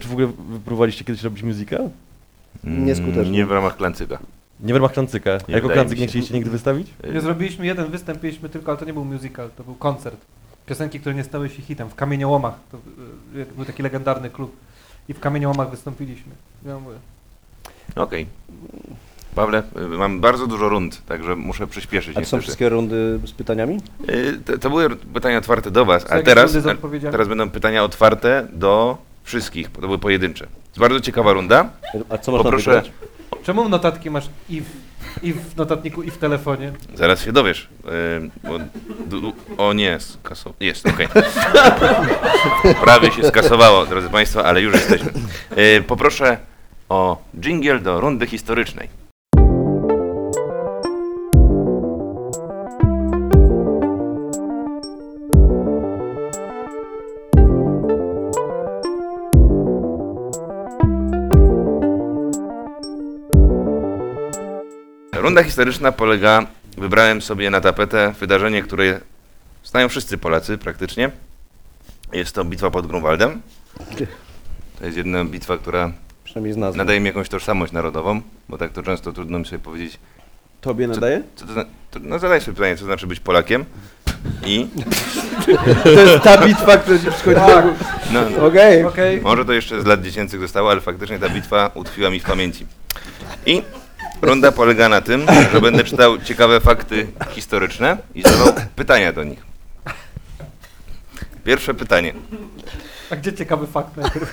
[0.00, 0.28] Czy w ogóle
[0.64, 1.88] próbowaliście kiedyś robić musical?
[2.64, 3.20] Nieskutecznie.
[3.20, 4.18] Mm, Nie w ramach klancyka.
[4.60, 5.30] Nie w ramach klancyka.
[5.30, 6.02] A jako wydaje mi klancyk się.
[6.02, 6.88] nie chcieliście nigdy wystawić?
[7.02, 10.16] E, Nie zrobiliśmy jeden występ, mieliśmy tylko, ale to nie był musical, to był koncert.
[10.66, 11.88] Piosenki, które nie stały się hitem.
[11.90, 12.78] W Kamieniołomach, to
[13.40, 14.56] y, był taki legendarny klub.
[15.08, 16.32] I w Kamieniołomach wystąpiliśmy.
[16.66, 16.96] Ja mówię,
[17.96, 18.26] Okej.
[19.34, 22.42] Pawle, y, mam bardzo dużo rund, także muszę przyspieszyć A to są niestety.
[22.42, 23.80] wszystkie rundy z pytaniami?
[24.08, 27.12] Y, To, to były pytania otwarte do was, a jakieś teraz, rundy z a odpowiedziami?
[27.12, 30.46] teraz będą pytania otwarte do wszystkich, bo to były pojedyncze.
[30.74, 31.70] To bardzo ciekawa runda.
[32.08, 32.92] A co można Poproszę, wygrać?
[33.42, 34.66] Czemu notatki masz i w,
[35.22, 36.72] i w notatniku, i w telefonie?
[36.94, 37.68] zaraz się dowiesz.
[38.42, 38.58] bo,
[39.06, 40.56] du, du, o nie, skasowało.
[40.60, 41.08] Jest, okej.
[42.84, 45.12] Prawie się skasowało, drodzy Państwo, ale już jesteśmy.
[45.58, 46.38] Y, Poproszę
[46.88, 48.88] o jingle do rundy historycznej.
[65.28, 66.46] Runda historyczna polega,
[66.78, 69.00] wybrałem sobie na tapetę wydarzenie, które
[69.64, 71.10] znają wszyscy Polacy praktycznie.
[72.12, 73.42] Jest to bitwa pod Grunwaldem.
[74.78, 75.92] To jest jedna bitwa, która
[76.74, 79.98] nadaje mi jakąś tożsamość narodową, bo tak to często trudno mi sobie powiedzieć.
[80.60, 81.22] Tobie nadaje?
[81.36, 83.64] Co to, zna- to, no zadaj sobie pytanie, co znaczy być Polakiem.
[84.46, 84.66] I
[85.84, 87.72] To jest ta bitwa, która ci przychodzi do głowy.
[88.12, 88.84] no, Okej.
[88.84, 89.20] Okej.
[89.20, 92.66] może to jeszcze z lat dziecięcych zostało, ale faktycznie ta bitwa utkwiła mi w pamięci.
[93.46, 93.62] I
[94.22, 99.38] runda polega na tym, że będę czytał ciekawe fakty historyczne i zadawał pytania do nich.
[101.44, 102.12] Pierwsze pytanie.
[103.10, 104.32] A gdzie ciekawy fakt najpierw?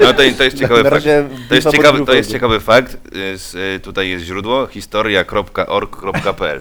[0.00, 1.04] No to, to jest ciekawy Na fakt.
[1.48, 2.96] To jest, ciekawy, to jest ciekawy fakt.
[3.16, 6.60] y, Z, tutaj jest źródło historia.org.pl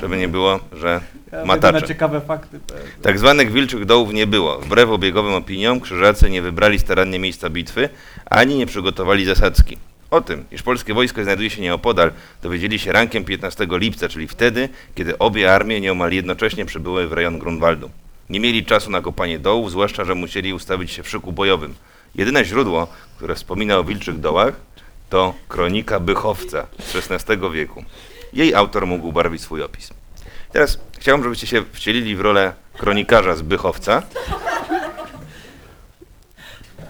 [0.00, 1.00] Żeby nie było, że
[1.32, 1.80] Ja matacze.
[1.80, 2.60] na ciekawe fakty.
[3.02, 4.58] Tak zwanych wilczych dołów nie było.
[4.58, 7.88] Wbrew obiegowym opiniom krzyżacy nie wybrali starannie miejsca bitwy,
[8.26, 9.78] ani nie przygotowali zasadzki.
[10.10, 14.68] O tym, iż polskie wojsko znajduje się nieopodal, dowiedzieli się rankiem 15 lipca, czyli wtedy,
[14.94, 17.90] kiedy obie armie nieomal jednocześnie przybyły w rejon Grunwaldu.
[18.30, 21.74] Nie mieli czasu na kopanie dołów, zwłaszcza, że musieli ustawić się w szyku bojowym.
[22.14, 24.54] Jedyne źródło, które wspomina o wilczych dołach,
[25.10, 27.84] to kronika Bychowca z XVI wieku.
[28.32, 29.90] Jej autor mógł ubarwić swój opis.
[30.52, 34.02] Teraz chciałbym, żebyście się wcielili w rolę kronikarza z Bychowca.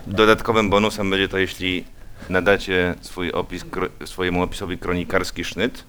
[0.06, 1.84] Dodatkowym bonusem będzie to, jeśli
[2.30, 3.64] nadacie swój opis,
[4.04, 5.84] swojemu opisowi kronikarski sznyt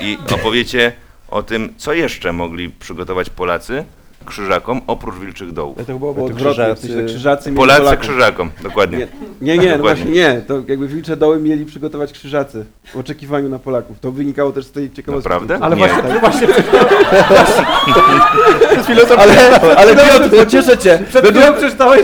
[0.00, 0.92] i opowiecie
[1.28, 3.84] o tym, co jeszcze mogli przygotować Polacy,
[4.26, 5.78] krzyżakom oprócz wilczych dołów?
[5.86, 6.64] To było To odwrotnie,
[7.06, 7.98] krzyżacy- Polacy Polaków.
[8.00, 8.98] krzyżakom, dokładnie.
[8.98, 9.06] Nie,
[9.40, 10.04] nie, nie no Dokładnie.
[10.04, 10.40] właśnie nie.
[10.48, 14.00] To jakby Wilcze Doły mieli przygotować krzyżacy w oczekiwaniu na Polaków.
[14.00, 15.28] To wynikało też z tej ciekawostki.
[15.30, 15.58] Naprawdę?
[15.60, 15.88] Ale Nie.
[15.88, 16.46] właśnie, właśnie
[19.18, 20.98] Ale, ale Piotr, pocieszę cię.
[21.08, 22.02] przed chwilą przeczytałeś,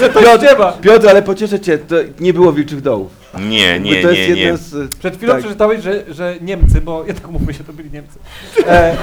[0.00, 0.72] że, to dziewa.
[0.80, 3.10] Piotr, ale pocieszę cię, to nie było Wilczych Dołów.
[3.34, 4.56] Nie, nie, to jest nie, nie.
[4.56, 4.94] z...
[4.94, 5.42] Przed chwilą tak.
[5.42, 8.18] przeczytałeś, że, że Niemcy, bo jednak umówmy się, to byli Niemcy.
[8.66, 8.96] E,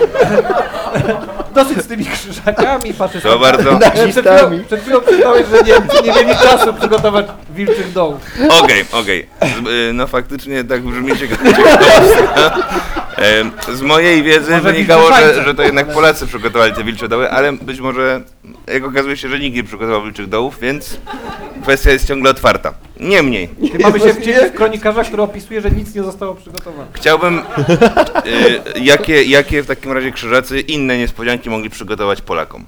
[1.56, 3.34] dosyć z tymi krzyżakami, faszyzmem.
[3.34, 3.72] To bardzo...
[3.72, 8.22] E, Przed chwilą, przed chwilą przeczytałeś, że Niemcy nie mieli czasu przygotować wilczych dołów.
[8.64, 9.28] Okej, okej.
[9.42, 11.12] Z- y, No faktycznie tak brzmi.
[13.18, 17.32] Em, Z mojej wiedzy Może wynikało, że, że to jednak Polacy przygotowali te wilcze doły,
[17.32, 18.22] ale być może,
[18.68, 20.98] jak okazuje się, że nikt nie przygotował wilczych dołów, więc
[21.62, 22.74] kwestia jest ciągle otwarta.
[23.00, 23.50] Niemniej,
[23.82, 26.88] mamy się wcielić w kronikarza, który opisuje, że nic nie zostało przygotowane.
[26.94, 32.66] chciałbym, y, jakie, jakie w takim razie krzyżacy inne niespodzianki mogli przygotować Polakom?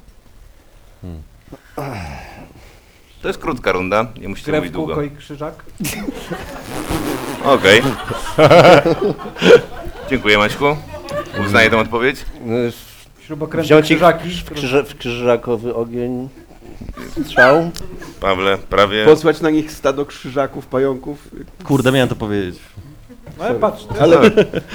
[3.22, 4.94] To jest krótka runda, nie musicie Grę mówić długo.
[4.96, 5.54] kółko i krzyżak.
[7.44, 7.82] Okej.
[10.10, 10.78] Dziękuję Maćku.
[11.46, 12.26] Uznaję tę odpowiedź.
[13.28, 14.30] Śrubokręty Wziąć ich krzyżaki.
[14.30, 16.30] w, krzyża, w krzyżakowy ogień
[17.26, 17.72] strzał.
[18.20, 19.06] Pawle, prawie.
[19.06, 21.28] Posłać na nich stado krzyżaków, pająków.
[21.64, 22.60] Kurde, miałem to powiedzieć.
[23.38, 24.18] No ale patrz, ty- Ale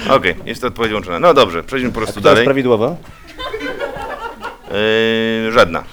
[0.09, 1.19] Okej, jest to odpowiedź łączona.
[1.19, 2.45] No dobrze, przejdźmy po prostu która jest dalej.
[2.45, 2.95] prawidłowa?
[5.45, 5.83] Yy, żadna.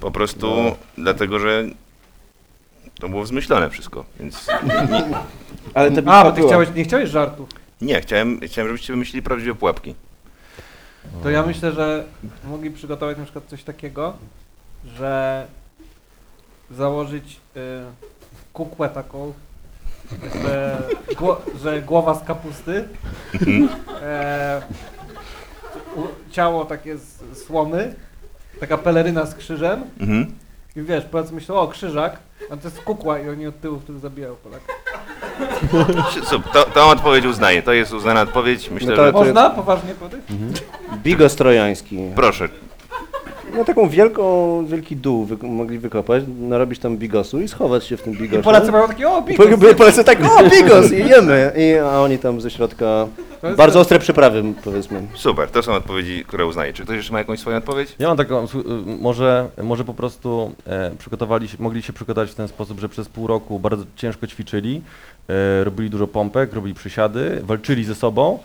[0.00, 0.52] Po prostu
[0.98, 1.64] dlatego, że
[3.00, 4.46] to było wzmyślone wszystko, więc
[5.74, 6.48] Ale ta bitwa A, bo ty była.
[6.50, 7.48] chciałeś, nie chciałeś żartów.
[7.80, 9.94] nie, chciałem, chciałem żebyście wymyślili prawdziwe pułapki.
[11.22, 12.04] To ja myślę, że
[12.44, 14.12] mogli przygotować na przykład coś takiego,
[14.84, 15.46] że
[16.70, 17.60] założyć y,
[18.52, 19.32] kukłę taką,
[20.42, 20.78] że,
[21.18, 22.88] gło, że głowa z kapusty,
[24.02, 24.62] e,
[25.96, 27.94] u, ciało takie z słomy,
[28.60, 30.34] taka peleryna z krzyżem Mhm.
[30.76, 32.16] i wiesz, Polacy myślą, o krzyżak,
[32.50, 34.72] a to jest kukła i oni od tyłu, który zabijają Polaka.
[36.24, 38.70] Sup, To, tą odpowiedź uznaję, to jest uznana odpowiedź.
[38.70, 39.12] Myślę, No to- że...
[39.12, 40.20] to- Można poważnie powiedzieć?
[41.04, 41.98] Bigos trojański.
[42.16, 42.48] Proszę,
[43.56, 48.02] No taką wielką, wielki dół wy, mogli wykopać, narobić tam bigosu i schować się w
[48.02, 48.42] tym I bigosie.
[48.42, 51.52] Polacy mają takie, o I bigos, po- Polacy tak, o bigos i jemy.
[51.56, 53.06] I, a oni tam ze środka
[53.56, 55.02] bardzo ostre przyprawy powiedzmy.
[55.14, 56.72] super, to są odpowiedzi, które uznaję.
[56.72, 57.94] Czy ktoś jeszcze ma jakąś swoją odpowiedź?
[57.98, 58.46] Ja mam taką,
[59.00, 63.08] może, może po prostu e, przygotowali się, mogli się przygotować w ten sposób, że przez
[63.08, 64.82] pół roku bardzo ciężko ćwiczyli,
[65.28, 68.38] e, robili dużo pompek, robili przysiady, walczyli ze sobą,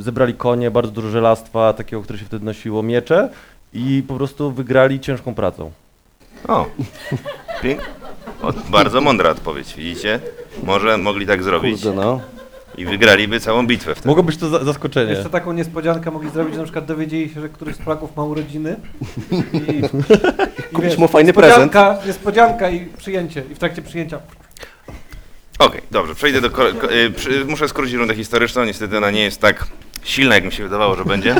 [0.00, 3.28] zebrali konie, bardzo dużo żelastwa, takiego, które się wtedy nosiło, miecze
[3.72, 5.70] i po prostu wygrali ciężką pracą.
[6.48, 6.66] O,
[7.62, 7.80] pięk...
[8.42, 10.20] o bardzo mądra odpowiedź, widzicie?
[10.62, 12.20] Może mogli tak zrobić Kurde no.
[12.78, 14.08] i wygraliby całą bitwę wtedy.
[14.08, 15.12] Mogło być to za, zaskoczenie.
[15.12, 18.24] Jeszcze taką niespodziankę mogli zrobić, że na przykład dowiedzieli się, że któryś z Polaków ma
[18.24, 18.76] urodziny
[19.52, 19.56] i,
[20.70, 23.42] i Kupić mu fajny niespodzianka, niespodzianka i przyjęcie.
[23.50, 24.18] I w trakcie przyjęcia
[25.58, 26.48] Okej, dobrze, przejdę do.
[26.92, 28.64] Y, muszę skrócić rundę historyczną.
[28.64, 29.66] Niestety ona nie jest tak
[30.04, 31.34] silna, jak mi się wydawało, że będzie.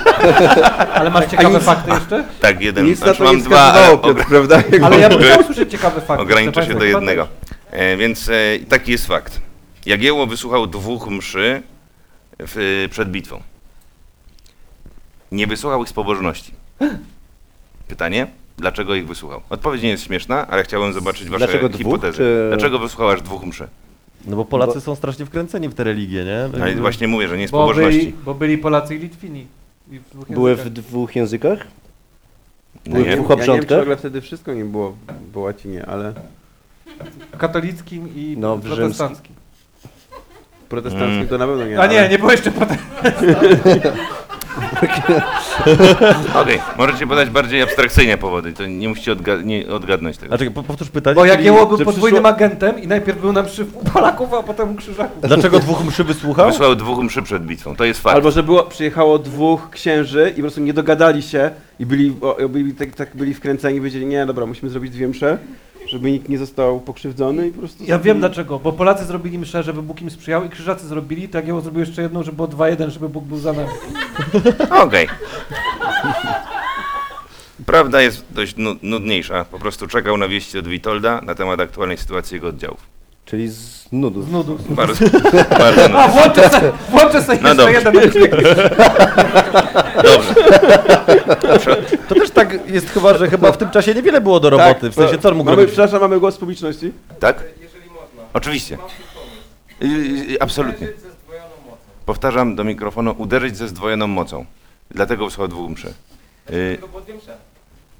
[0.95, 2.25] Ale masz ciekawe nic- fakty jeszcze?
[2.41, 2.87] Tak, jeden.
[2.87, 4.63] Nic na Znaczy mam nie dwa, ale Piotr, prawda?
[4.87, 6.23] Ale ja bym chciał usłyszeć ciekawe fakty.
[6.23, 7.29] ograniczę się do jednego.
[7.71, 8.33] E, więc e,
[8.69, 9.41] taki jest fakt.
[9.87, 11.63] Jagiełło wysłuchał dwóch mszy
[12.39, 13.43] w, przed bitwą.
[15.33, 16.53] Nie wysłuchał ich z pobożności.
[17.89, 18.27] Pytanie?
[18.59, 19.41] Dlaczego ich wysłuchał?
[19.51, 22.19] Odpowiedź nie jest śmieszna, ale chciałbym zobaczyć wasze Dlaczego dwóch, hipotezy.
[22.19, 23.69] czy- Dlaczego wysłuchał aż dwóch mszy?
[24.27, 26.49] No bo Polacy Bo- są strasznie wkręceni w te religie, nie?
[26.55, 28.15] Ale Jakby- właśnie mówię, że nie z Bo byli, pobożności.
[28.25, 29.47] bo byli Polacy i Litwini.
[29.91, 30.85] I w dwóch Były w językach.
[30.85, 31.59] dwóch językach?
[32.87, 33.05] No nie?
[33.05, 33.79] dwóch Ja nie wiem, obrządkach?
[33.79, 34.97] w wtedy wszystko nie było
[35.33, 36.13] po łacinie, ale
[37.39, 39.35] katolickim i No, w protestanckim.
[40.69, 41.29] protestanckim Mm.
[41.29, 41.81] to na pewno nie.
[41.81, 42.77] A nie, ale- nie było jeszcze potem.
[46.43, 50.35] Okej, możecie podać bardziej abstrakcyjnie powody, to nie musicie odga- nie odgadnąć tego.
[50.35, 51.15] A czekaj, po- powtórz pytanie.
[51.15, 54.35] Bo czyli Jagiełło był że podwójnym przyszło- agentem i najpierw był na mszy u Polaków,
[54.35, 55.21] a potem u Krzyżaków.
[55.23, 56.51] Dlaczego dwóch mszy wysłuchał?
[56.51, 58.17] Wysłał dwóch mszy przed bitwą, to jest fakt.
[58.17, 62.49] Albo że było, przyjechało dwóch księży i po prostu nie dogadali się i byli, o,
[62.49, 65.39] byli tak, tak byli wkręceni i powiedzieli, nie dobra, musimy zrobić dwie msze,
[65.87, 67.85] żeby nikt nie został pokrzywdzony i po prostu...
[67.85, 71.29] Ja zrobili- wiem dlaczego, bo Polacy zrobili mszę, żeby Bóg im sprzyjał i Krzyżacy zrobili,
[71.29, 73.69] to Jagiełło zrobił jeszcze jedną, żeby było 2-1, żeby Bóg był za nami.
[74.85, 75.09] Okej.
[77.67, 79.45] Prawda jest dość nu- nudniejsza.
[79.45, 82.81] Po prostu czekał na wieści od Witolda na temat aktualnej sytuacji jego oddziałów.
[83.25, 84.25] Czyli z nudów.
[84.29, 84.75] Z nudów.
[84.75, 85.05] Bardzo,
[85.59, 86.09] bardzo A, nudno.
[86.09, 88.19] włączę sobie, włączę sobie No jeszcze dobrze.
[88.19, 88.41] jeden.
[90.05, 90.35] Dobrze.
[92.09, 94.91] To też tak jest chyba, że chyba w tym czasie niewiele było do roboty.
[94.91, 95.73] w sensie co on mógł mamy, robić?
[95.75, 96.93] Przepraszam, mamy głos publiczności.
[97.21, 97.45] Tak?
[98.33, 98.79] Oczywiście.
[99.83, 99.87] Y,
[100.33, 100.89] y, Absolutnie.
[102.07, 104.45] Powtarzam do mikrofonu, uderzyć ze zdwojoną mocą.
[104.91, 105.93] Dlatego wysłał dwóch mszy.
[106.51, 106.79] Y,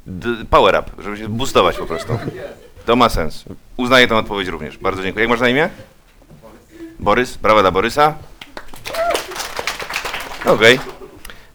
[0.07, 2.19] d- power up, żeby się boostować po prostu.
[2.87, 3.45] To ma sens.
[3.77, 4.79] Uznaję tę odpowiedź również.
[4.79, 5.23] Bardzo dziękuję.
[5.23, 5.69] Jak masz na imię?
[7.01, 7.37] Borys.
[7.37, 8.15] Brawa dla Borysa.
[10.45, 10.79] Okej.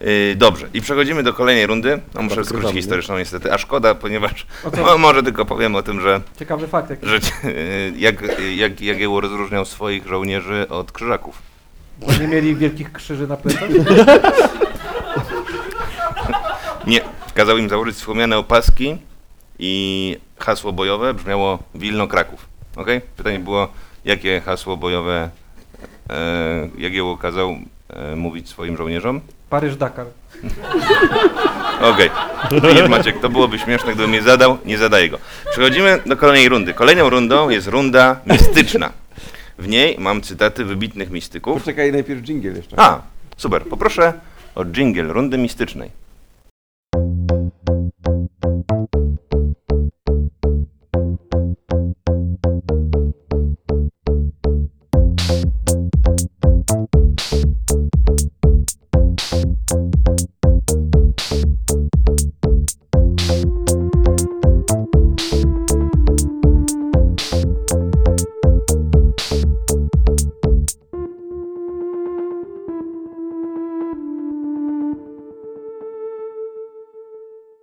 [0.07, 1.99] Y, Dobrze, i przechodzimy do kolejnej rundy.
[2.13, 4.81] No muszę skrócić historyczną niestety, a szkoda, ponieważ O co?
[4.81, 6.89] no, może tylko powiem o tym, że, Ciekawy fakt.
[6.89, 6.99] Jak...
[7.05, 7.15] że
[7.49, 8.23] y, jak,
[8.55, 11.41] jak Jagiełło rozróżniał swoich żołnierzy od krzyżaków.
[11.99, 13.69] Bo nie mieli wielkich krzyży na plecach?
[16.87, 17.01] Nie,
[17.33, 18.97] kazał im założyć wspomniane opaski
[19.59, 22.45] i hasło bojowe brzmiało Wilno Kraków.
[22.75, 22.87] Ok?
[23.17, 23.67] Pytanie było,
[24.05, 25.29] jakie hasło bojowe
[26.09, 27.55] e, Jagiełło kazał
[27.89, 29.21] e, mówić swoim żołnierzom?
[29.51, 30.05] Paryż-Dakar.
[31.91, 32.09] Okej.
[32.57, 32.89] Okay.
[32.89, 34.57] Maciek, to byłoby śmieszne, gdybym je zadał.
[34.65, 35.17] Nie zadaję go.
[35.51, 36.73] Przechodzimy do kolejnej rundy.
[36.73, 38.91] Kolejną rundą jest runda mistyczna.
[39.57, 41.59] W niej mam cytaty wybitnych mistyków.
[41.59, 42.79] Poczekaj, najpierw dżingiel jeszcze.
[42.79, 43.01] A,
[43.37, 43.63] super.
[43.63, 44.13] Poproszę
[44.55, 45.91] o jingle rundy mistycznej.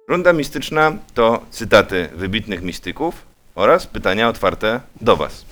[0.08, 3.14] Runda mistyczna to cytaty wybitnych mistyków
[3.54, 5.44] oraz pytania otwarte do Was.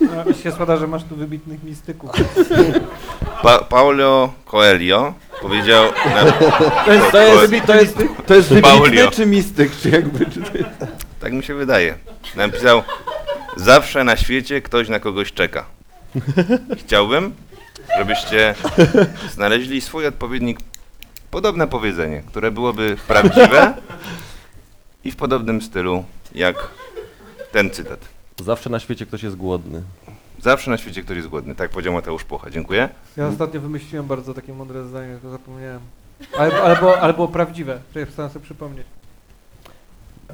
[0.00, 2.10] No, się składa, że masz tu wybitnych mistyków.
[3.42, 5.84] Pa Paulo Coelho powiedział...
[6.14, 6.32] Na,
[6.84, 8.84] To jest, to jest, to jest, to jest Paulio.
[8.84, 10.70] wybitny czy mistyk, czy jakby, czy to jest...
[11.20, 11.94] tak mi się wydaje.
[12.36, 12.82] Napisał,
[13.56, 15.64] zawsze na świecie ktoś na kogoś czeka.
[16.78, 17.34] Chciałbym,
[17.98, 18.54] żebyście
[19.34, 20.58] znaleźli swój odpowiednik,
[21.30, 23.74] podobne powiedzenie, które byłoby prawdziwe
[25.04, 26.04] i w podobnym stylu
[26.34, 26.70] jak
[27.52, 28.00] ten cytat.
[28.44, 29.82] Zawsze na świecie ktoś jest głodny.
[30.42, 31.54] Zawsze na świecie ktoś jest głodny.
[31.54, 32.50] Tak powiedział Mateusz Płocha.
[32.50, 32.88] Dziękuję.
[33.16, 35.80] Ja ostatnio wymyśliłem bardzo takie mądre zdanie, tylko zapomniałem.
[36.78, 37.80] Było, ale było prawdziwe.
[38.12, 38.86] Staram sobie przypomnieć.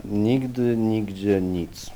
[0.04, 1.86] Nigdy, nigdzie nic.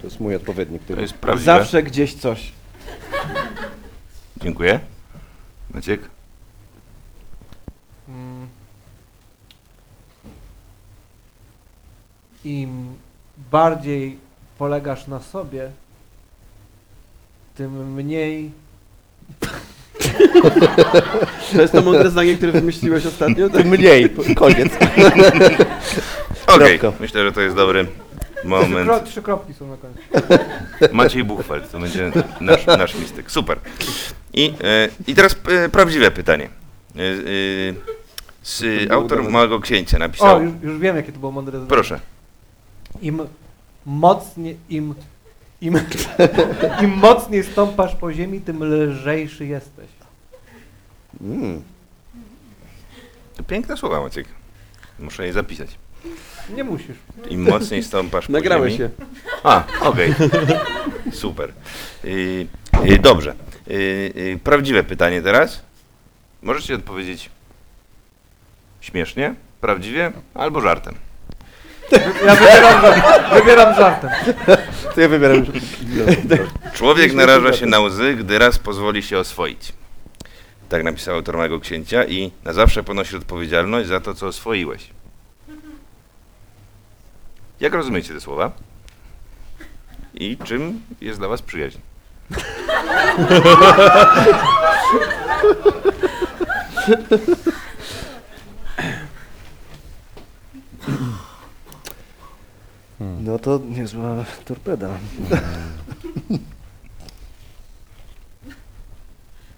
[0.00, 1.44] To jest mój odpowiednik To jest prawdziwe.
[1.44, 2.52] Zawsze gdzieś coś.
[4.36, 4.80] Dziękuję.
[5.70, 6.00] Maciek?
[12.44, 12.94] Im
[13.50, 14.18] bardziej
[14.58, 15.70] polegasz na sobie,
[17.54, 18.50] tym mniej
[21.52, 23.50] To jest to mądre zdanie, które wymyśliłeś ostatnio?
[23.50, 23.66] Tak?
[23.66, 24.72] Mniej, koniec.
[26.46, 27.00] Okej, Kropka.
[27.00, 27.86] myślę, że to jest dobry
[28.36, 28.86] Trzy, moment.
[28.86, 29.98] kro, trzy kropki są na końcu.
[30.96, 33.30] Maciej Buchwald, to będzie nasz, nasz mistyk.
[33.30, 33.58] Super.
[34.32, 36.48] I, e, i teraz e, prawdziwe pytanie.
[36.96, 37.04] E, e,
[38.42, 40.42] z, autor Małego Księcia O, napisał...
[40.42, 41.68] już, już wiem, jakie to było mądre zdanie.
[41.68, 42.00] Proszę.
[43.02, 43.22] Im
[43.86, 44.94] mocniej, im,
[45.60, 45.80] im,
[46.82, 49.88] im mocniej stąpasz po ziemi, tym lżejszy jesteś.
[51.20, 51.62] Mm.
[53.36, 54.26] To piękne słowa, Maciek.
[54.98, 55.70] Muszę je zapisać.
[56.56, 56.96] Nie musisz.
[57.30, 58.90] Im mocniej stąpasz po Nagrałeś ziemi...
[58.96, 59.04] się.
[59.42, 60.14] A, okej.
[61.12, 61.52] Super.
[62.04, 62.46] Y,
[62.90, 63.34] y, dobrze.
[63.70, 65.62] Y, prawdziwe pytanie teraz.
[66.42, 67.30] Możecie odpowiedzieć
[68.80, 70.94] śmiesznie, prawdziwie albo żartem.
[71.92, 74.10] Ja wybieram, żart- wybieram żartem.
[74.94, 75.48] To ja wybieram już.
[76.74, 79.72] Człowiek naraża się na łzy, gdy raz pozwoli się oswoić.
[80.68, 84.86] Tak napisał autor mojego księcia i na zawsze ponosi odpowiedzialność za to, co oswoiłeś.
[87.60, 88.52] Jak rozumiecie te słowa?
[90.14, 91.78] I czym jest dla was przyjaźń?
[103.00, 104.88] No to niezła torpeda.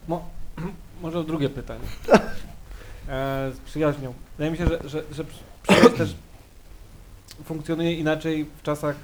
[0.09, 0.29] Mo,
[1.03, 1.85] może drugie pytanie.
[3.09, 4.13] E, z przyjaźnią.
[4.39, 6.15] Wydaje mi się, że, że, że przy- przyjaźń też
[7.45, 8.97] funkcjonuje inaczej w czasach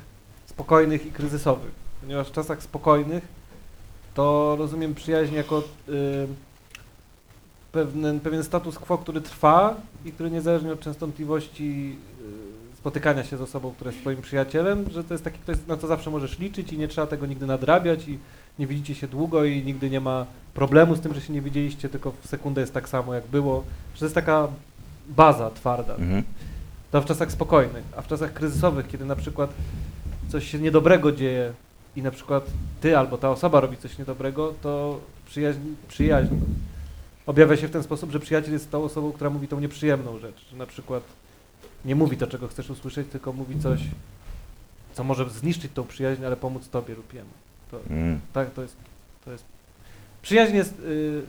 [0.46, 1.70] spokojnych i kryzysowych.
[2.00, 3.24] Ponieważ w czasach spokojnych
[4.14, 6.26] to rozumiem przyjaźń jako y,
[7.72, 11.96] pewien, pewien status quo, który trwa i który niezależnie od częstotliwości
[12.78, 15.86] spotykania się z osobą, która jest twoim przyjacielem, że to jest taki ktoś, na co
[15.86, 18.18] zawsze możesz liczyć i nie trzeba tego nigdy nadrabiać i
[18.58, 21.88] nie widzicie się długo i nigdy nie ma problemu z tym, że się nie widzieliście,
[21.88, 23.64] tylko w sekundę jest tak samo jak było,
[23.94, 24.48] że to jest taka
[25.08, 25.94] baza twarda.
[25.94, 26.22] Mhm.
[26.90, 29.50] To w czasach spokojnych, a w czasach kryzysowych, kiedy na przykład
[30.28, 31.52] coś się niedobrego dzieje
[31.96, 32.46] i na przykład
[32.80, 36.34] ty albo ta osoba robi coś niedobrego, to przyjaźń, przyjaźń
[37.26, 40.46] objawia się w ten sposób, że przyjaciel jest tą osobą, która mówi tą nieprzyjemną rzecz,
[40.50, 41.02] że na przykład
[41.84, 43.80] nie mówi to, czego chcesz usłyszeć, tylko mówi coś,
[44.94, 47.28] co może zniszczyć tą przyjaźń, ale pomóc tobie lub jemu.
[47.70, 48.20] To, Mm.
[48.32, 48.76] tak, to jest,
[49.24, 49.44] to jest...
[50.22, 51.22] Przyjaźń jest, y,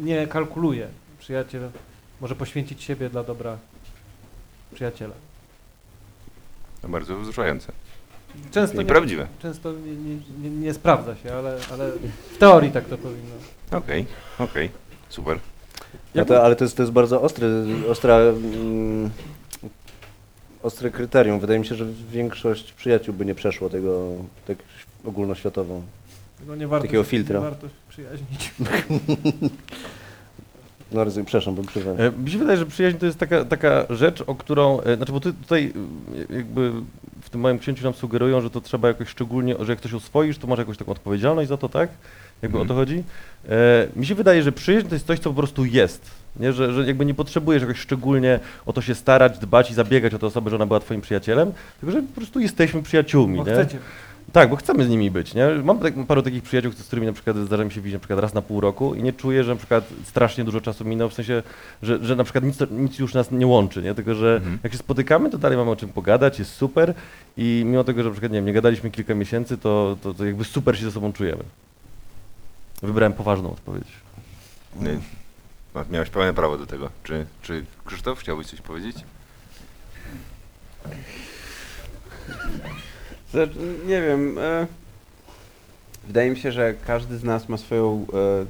[0.00, 0.88] nie kalkuluje.
[1.18, 1.70] Przyjaciel
[2.20, 3.58] może poświęcić siebie dla dobra
[4.74, 5.14] przyjaciela.
[6.82, 7.72] To bardzo wzruszające.
[8.50, 9.26] Często I nie, prawdziwe.
[9.42, 11.92] często nie, nie, nie, nie sprawdza się, ale, ale
[12.34, 13.34] w teorii tak to powinno.
[13.70, 14.06] Okej,
[14.38, 14.70] okej,
[15.08, 15.38] super.
[16.14, 17.46] No to, ale to jest, to jest bardzo ostry,
[17.90, 19.10] ostra, mm,
[20.64, 21.40] ostre kryterium.
[21.40, 24.10] Wydaje mi się, że większość przyjaciół by nie przeszło tego
[24.46, 24.56] tak
[25.04, 25.80] ogólnoświatowo.
[26.46, 27.38] No nie warto, Takiego się- filtra.
[27.40, 28.50] Nie warto się przyjaźnić.
[30.92, 31.96] No rozumiem, przepraszam, bym przerwał.
[31.98, 35.12] E, Mi się wydaje, że przyjaźń to jest taka, taka rzecz, o którą, e, znaczy
[35.12, 35.72] bo ty tutaj
[36.30, 36.72] e, jakby
[37.22, 40.38] w tym moim księciu nam sugerują, że to trzeba jakoś szczególnie, że jak coś oswoisz,
[40.38, 41.90] to masz jakąś taką odpowiedzialność za to, tak?
[42.42, 42.62] Jakby Mhm.
[42.62, 43.04] o to chodzi.
[43.48, 46.10] E, mi się wydaje, że przyjaźń to jest coś, co po prostu jest.
[46.40, 46.52] Nie?
[46.52, 50.18] Że, że jakby nie potrzebujesz jakoś szczególnie o to się starać, dbać i zabiegać o
[50.18, 53.52] tę osobę, że ona była twoim przyjacielem, tylko że po prostu jesteśmy przyjaciółmi, Bo nie?
[53.52, 53.78] chcecie.
[54.32, 55.48] Tak, bo chcemy z nimi być, nie?
[55.64, 58.20] Mam tak, paru takich przyjaciół, z którymi na przykład zdarza mi się widzieć na przykład
[58.20, 61.14] raz na pół roku i nie czuję, że na przykład strasznie dużo czasu minął, w
[61.14, 61.42] sensie,
[61.82, 63.94] że, że na przykład nic, nic już nas nie łączy, nie?
[63.94, 64.58] Tylko, że Mhm.
[64.62, 66.94] jak się spotykamy, to dalej mamy o czym pogadać, jest super
[67.36, 70.24] i mimo tego, że na przykład, nie wiem, nie gadaliśmy kilka miesięcy, to, to, to
[70.24, 71.42] jakby super się ze sobą czujemy.
[72.82, 73.88] Wybrałem poważną odpowiedź.
[74.80, 74.98] Nie,
[75.90, 76.90] Miałeś pełne prawo do tego.
[77.02, 78.96] Czy, czy Krzysztof chciałbyś coś powiedzieć?
[83.30, 84.38] Znaczy, nie wiem.
[84.38, 84.66] E,
[86.06, 88.46] wydaje mi się, że każdy z nas ma swoją e,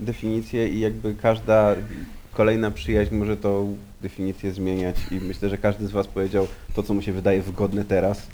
[0.00, 1.74] definicję i jakby każda
[2.32, 6.94] kolejna przyjaźń może tą definicję zmieniać i myślę, że każdy z was powiedział to, co
[6.94, 8.26] mu się wydaje wygodne teraz.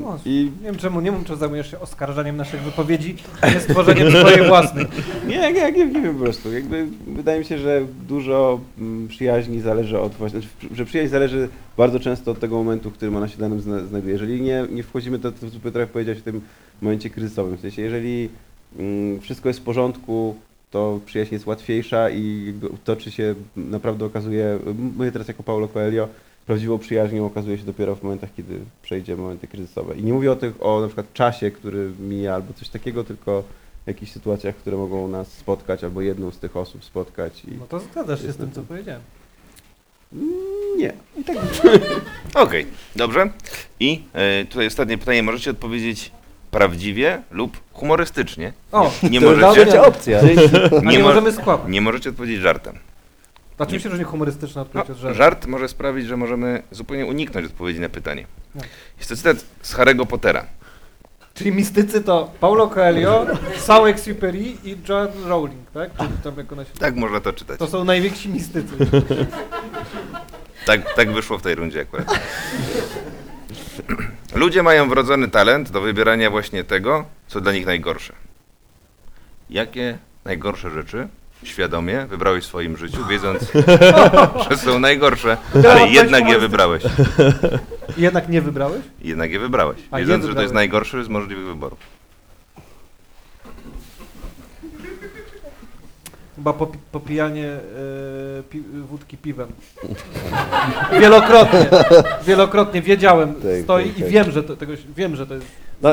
[0.00, 3.16] No, I Nie wiem czemu, nie wiem czy zajmujesz się oskarżaniem naszych wypowiedzi,
[3.54, 4.86] nie stworzeniem swojej własnej.
[5.26, 6.52] nie, nie, nie, nie wiem po prostu.
[6.52, 10.40] Jakby wydaje mi się, że dużo mm, przyjaźni zależy od właśnie,
[10.74, 14.12] że przyjaźń zależy bardzo często od tego momentu, w którym ona się danym zna, znajduje.
[14.12, 16.40] Jeżeli nie, nie wchodzimy, to, co Piotrek powiedział w tym
[16.82, 17.56] momencie kryzysowym.
[17.56, 18.28] W sensie, jeżeli
[18.78, 20.34] mm, wszystko jest w porządku,
[20.70, 24.58] to przyjaźń jest łatwiejsza i toczy się, naprawdę okazuje,
[24.96, 26.08] my teraz jako Paulo Coelho,
[26.46, 29.94] prawdziwą przyjaźnią okazuje się dopiero w momentach, kiedy przejdzie momenty kryzysowe.
[29.96, 33.42] I nie mówię o tych, o na przykład czasie, który mija albo coś takiego, tylko
[33.84, 37.44] w jakichś sytuacjach, które mogą nas spotkać, albo jedną z tych osób spotkać.
[37.44, 37.52] I...
[37.60, 39.02] No to zgadzasz się z tym, co powiedziałem.
[40.12, 40.28] Mm,
[40.78, 40.92] Nie.
[42.44, 42.66] Okej,
[42.96, 43.30] dobrze.
[43.80, 45.22] I e, tutaj ostatnie pytanie.
[45.22, 46.12] Możecie odpowiedzieć
[46.50, 48.52] prawdziwie lub humorystycznie.
[48.72, 50.20] O, Nie to jest możecie, opcja.
[50.82, 51.66] nie, nie mo- możemy skłamać.
[51.68, 52.78] nie możecie odpowiedzieć żartem.
[53.58, 55.18] A czym się różni humorystyczna No, odpowiedź od żartu?
[55.18, 58.26] żart może sprawić, że możemy zupełnie uniknąć odpowiedzi na pytanie.
[58.54, 58.62] No.
[58.98, 60.46] Jest to cytat z Harry'ego Pottera.
[61.34, 63.26] Czyli mistycy to Paulo Coelho,
[63.56, 65.90] Saint-Exupéry i John Rowling, tak?
[66.78, 67.58] Tak można to czytać.
[67.58, 68.74] To są najwięksi mistycy.
[70.66, 72.20] Tak, tak wyszło w tej rundzie akurat.
[74.34, 78.12] Ludzie mają wrodzony talent do wybierania właśnie tego, co dla nich najgorsze.
[79.50, 81.08] Jakie najgorsze rzeczy
[81.44, 83.52] świadomie wybrałeś w swoim życiu, wiedząc,
[84.50, 85.36] że są najgorsze,
[85.70, 86.82] ale jednak je wybrałeś.
[87.96, 88.82] Jednak nie wybrałeś?
[89.02, 90.44] Jednak je wybrałeś, A, je wiedząc, że to wybrałeś.
[90.44, 91.78] jest najgorszy z możliwych wyborów.
[96.36, 99.48] Chyba popi- popijanie e, pi- wódki piwem.
[101.00, 101.66] Wielokrotnie.
[102.26, 104.10] Wielokrotnie wiedziałem, Tak, stoi tak, i tak.
[104.10, 105.46] wiem, że to, tego, wiem, że to jest
[105.82, 105.90] No,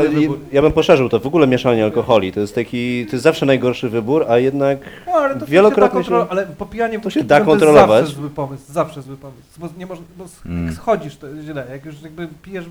[0.52, 1.20] ja bym poszerzył to.
[1.20, 2.32] W ogóle mieszanie alkoholi.
[2.34, 6.10] To jest taki, to jest zawsze najgorszy wybór, a jednak No, ale to Wielokrotnie się
[6.12, 7.88] da się- ale popijanie to się da kontrolować.
[7.88, 9.42] To jest zawsze zły pomysł, zawsze zły pomysł.
[9.58, 10.66] Bo nie można, bo Mm.
[10.66, 11.66] jak schodzisz, to jest źle.
[11.72, 12.66] Jak już jakby pijesz...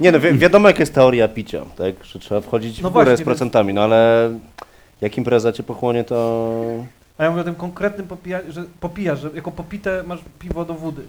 [0.00, 2.04] Nie no, wi wiadomo jak jest teoria picia, tak?
[2.04, 4.30] Że trzeba wchodzić No w górę właśnie, z procentami, no ale
[5.00, 6.60] jak impreza cię pochłonie, to...
[7.18, 10.74] A ja mówię o tym konkretnym popijaniu, że popijasz, że jako popite masz piwo do
[10.74, 11.02] wody.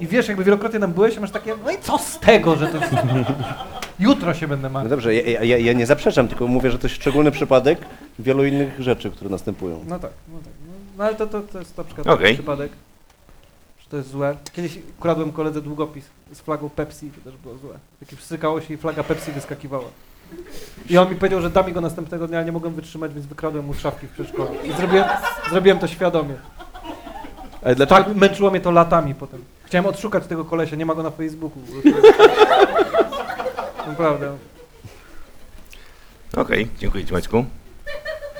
[0.00, 2.76] I wiesz, jakby wielokrotnie tam byłeś, masz takie, no i co z tego, że to
[2.78, 2.92] jest...
[3.98, 4.90] Jutro się będę No martwił.
[4.90, 7.78] dobrze, ja, ja, ja nie zaprzeczam, tylko mówię, że to jest szczególny przypadek
[8.18, 9.84] wielu innych rzeczy, które następują.
[9.88, 10.52] No tak, no tak.
[10.66, 12.72] No, no ale to, to, to jest na przykład taki przypadek,
[13.78, 14.36] że to jest złe.
[14.52, 17.74] Kiedyś ukradłem koledze długopis z flagą Pepsi, to też było złe.
[18.00, 19.84] Takie wsykało się i flaga Pepsi wyskakiwała.
[20.90, 23.26] I on mi powiedział, że da mi go następnego dnia, ale nie mogłem wytrzymać, więc
[23.26, 24.50] wykradłem mu szafki w przedszkolu.
[24.64, 25.04] I zrobiłem,
[25.50, 26.34] zrobiłem to świadomie.
[27.64, 28.04] Ale dlaczego?
[28.04, 29.44] Tak, męczyło mnie to latami potem.
[29.66, 31.62] Chciałem odszukać tego kolesia, nie ma go na Facebooku.
[33.86, 34.36] Naprawdę.
[36.36, 37.44] Okej, dziękuję Ci Maćku.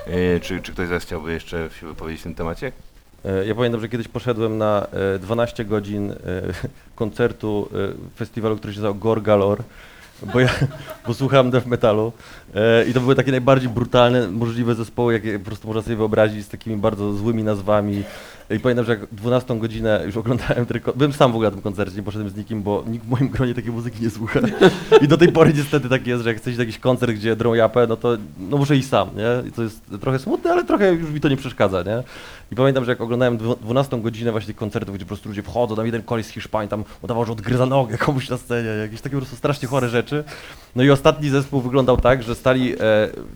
[0.07, 2.73] E, czy, czy ktoś z Was chciałby jeszcze się wypowiedzieć w tym temacie?
[3.25, 6.17] E, Ja pamiętam, że kiedyś poszedłem na e, 12 godzin e,
[6.95, 7.77] koncertu e,
[8.17, 9.63] festiwalu, który się nazywał Gorgalor
[10.23, 10.49] bo ja
[11.07, 12.13] bo słuchałem death metalu
[12.55, 16.45] e, i to były takie najbardziej brutalne możliwe zespoły, jakie po prostu można sobie wyobrazić,
[16.45, 18.03] z takimi bardzo złymi nazwami.
[18.51, 21.63] I pamiętam, że jak 12 godzinę już oglądałem tylko, byłem sam w ogóle na tym
[21.63, 24.41] koncercie, nie poszedłem z nikim, bo nikt w moim gronie takiej muzyki nie słucha.
[25.03, 27.87] I do tej pory niestety tak jest, że jak chcesz jakiś koncert, gdzie drą japę,
[27.89, 29.49] no to no muszę iść sam, nie?
[29.49, 32.03] I to jest trochę smutne, ale trochę już mi to nie przeszkadza, nie?
[32.53, 35.43] I pamiętam, że jak oglądałem dwu- 12 godzinę właśnie tych koncertów, gdzie po prostu ludzie
[35.43, 39.01] wchodzą, tam jeden koleś z Hiszpanii tam udawał, że odgryza nogę komuś na scenie, jakieś
[39.01, 40.25] takie po prostu strasznie chore rzeczy.
[40.77, 42.77] No i ostatni zespół wyglądał tak, że stali e,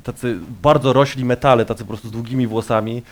[0.03, 3.03] tacy bardzo rośli metale, tacy po prostu z długimi włosami,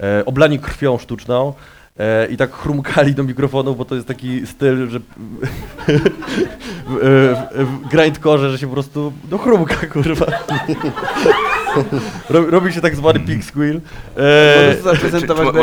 [0.00, 1.52] e, oblani krwią sztuczną.
[1.98, 5.00] E, I tak chrumkali do mikrofonów, bo to jest taki styl, że
[6.86, 10.26] w, e, grindcore, że się po prostu no chrumka, kurwa.
[12.30, 13.80] Robi, robi się tak zwany pig squeal.
[14.16, 15.62] E, Możesz zaprezentować na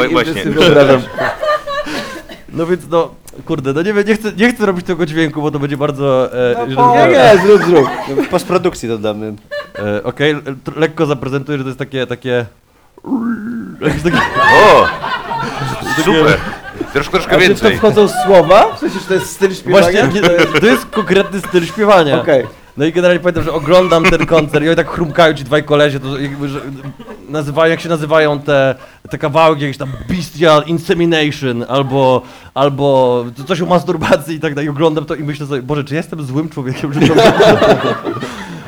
[2.56, 3.16] no więc no,
[3.46, 6.34] kurde, no nie, wiem, nie, chcę, nie chcę robić tego dźwięku, bo to będzie bardzo...
[6.34, 7.88] E, No Nie, nie, zrób, zrób.
[8.32, 9.34] Postprodukcji dodamy.
[9.80, 10.36] E, Okej,
[10.76, 12.46] lekko zaprezentuję, że to jest takie, takie...
[13.82, 14.88] Jakieś takie O!
[16.04, 16.38] Super!
[16.94, 17.78] Troszkę, troszkę A czy to więcej.
[17.78, 18.76] wchodzą słowa?
[18.76, 19.82] W sensie, że to jest styl śpiewania?
[20.02, 22.22] Właśnie, nie, to jest konkretny styl śpiewania.
[22.22, 22.48] Okej.
[22.78, 26.00] No i generalnie pamiętam, że oglądam ten koncert i oni tak chrumkają ci dwaj kolesie,
[26.00, 26.60] to jakby, że
[27.30, 28.76] nazywają, jak się nazywają te,
[29.10, 32.22] te kawałki, jakieś tam bestial insemination, albo,
[32.54, 34.66] albo coś o masturbacji i tak dalej.
[34.66, 37.14] I oglądam to i myślę sobie, Boże, czy ja jestem złym człowiekiem, że to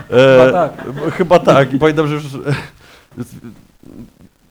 [0.10, 0.72] Chyba tak.
[0.94, 1.74] bo- Chyba tak.
[1.74, 2.24] I pamiętam, że już...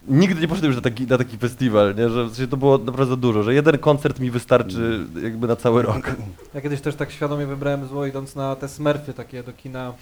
[0.09, 2.09] Nigdy nie poszedłem już na taki, na taki festiwal, nie?
[2.09, 5.57] że w sensie to było naprawdę za dużo, że jeden koncert mi wystarczy jakby na
[5.57, 6.11] cały rok.
[6.55, 9.93] Ja kiedyś też tak świadomie wybrałem zło idąc na te smurfy takie do kina,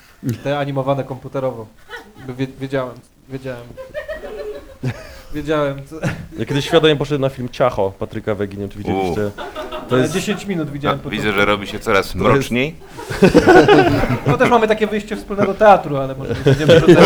[0.45, 1.67] te animowane komputerowo.
[2.39, 2.95] Wie, wiedziałem,
[3.29, 3.67] wiedziałem.
[5.35, 5.87] Wiedziałem.
[5.87, 5.97] Co,
[6.39, 9.31] Ja kiedyś świadomie poszedłem na film Ciacho Patryka Wegi, nie wiem czy widzieliście.
[9.89, 10.13] To jest...
[10.15, 10.99] 10 minut widziałem.
[10.99, 12.75] po widzę, że robi się coraz mroczniej.
[14.27, 17.03] No też mamy takie wyjście wspólnego teatru, ale może nie będziemy do tego.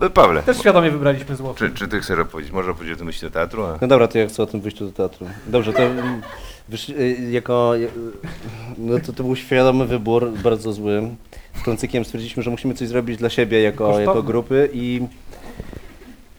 [0.00, 1.54] E, Pawle, Też świadomie wybraliśmy zło.
[1.58, 2.52] czy, czy ty chcesz opowiedzieć?
[2.52, 3.64] Może opowiedzieć o tym myśli do teatru?
[3.64, 3.78] A...
[3.80, 5.26] No dobra, to ja chcę o tym wyjściu do teatru.
[5.46, 6.22] Dobrze, to mm,
[6.68, 7.88] wysz, y, jako, y,
[8.78, 11.02] no to, to był świadomy wybór, bardzo zły.
[11.60, 14.04] Z Klącykiem stwierdziliśmy, że musimy coś zrobić dla siebie jako, Kosztowne.
[14.04, 15.00] jako grupy i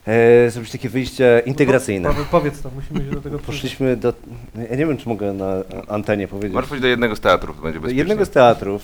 [0.08, 2.10] e, zrobić takie wyjście integracyjne.
[2.10, 3.40] Paweł, powiedz to, musimy się do tego.
[3.40, 4.14] Poszliśmy do,
[4.70, 5.54] ja nie wiem czy mogę na
[5.88, 8.00] antenie powiedzieć, Możesz powiedzieć do jednego z teatrów, to będzie do bezpiecznie.
[8.00, 8.82] jednego z teatrów,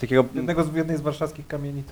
[0.00, 1.86] takiego Jednego z, jednej z warszawskich kamienic.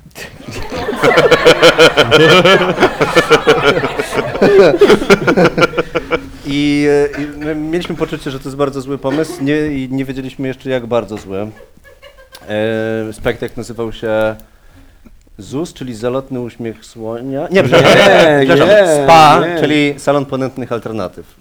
[6.47, 6.86] I,
[7.18, 10.49] e, i my mieliśmy poczucie, że to jest bardzo zły pomysł nie, i nie wiedzieliśmy
[10.49, 11.51] jeszcze jak bardzo zły.
[12.49, 14.36] E, spektakl nazywał się
[15.41, 17.49] ZUS, czyli Zalotny Uśmiech Słonia.
[17.51, 17.99] Nie, przepraszam,
[18.41, 19.61] Nie, przepraszam, nie, SPA, nie.
[19.61, 21.36] czyli Salon Ponętnych Alternatyw.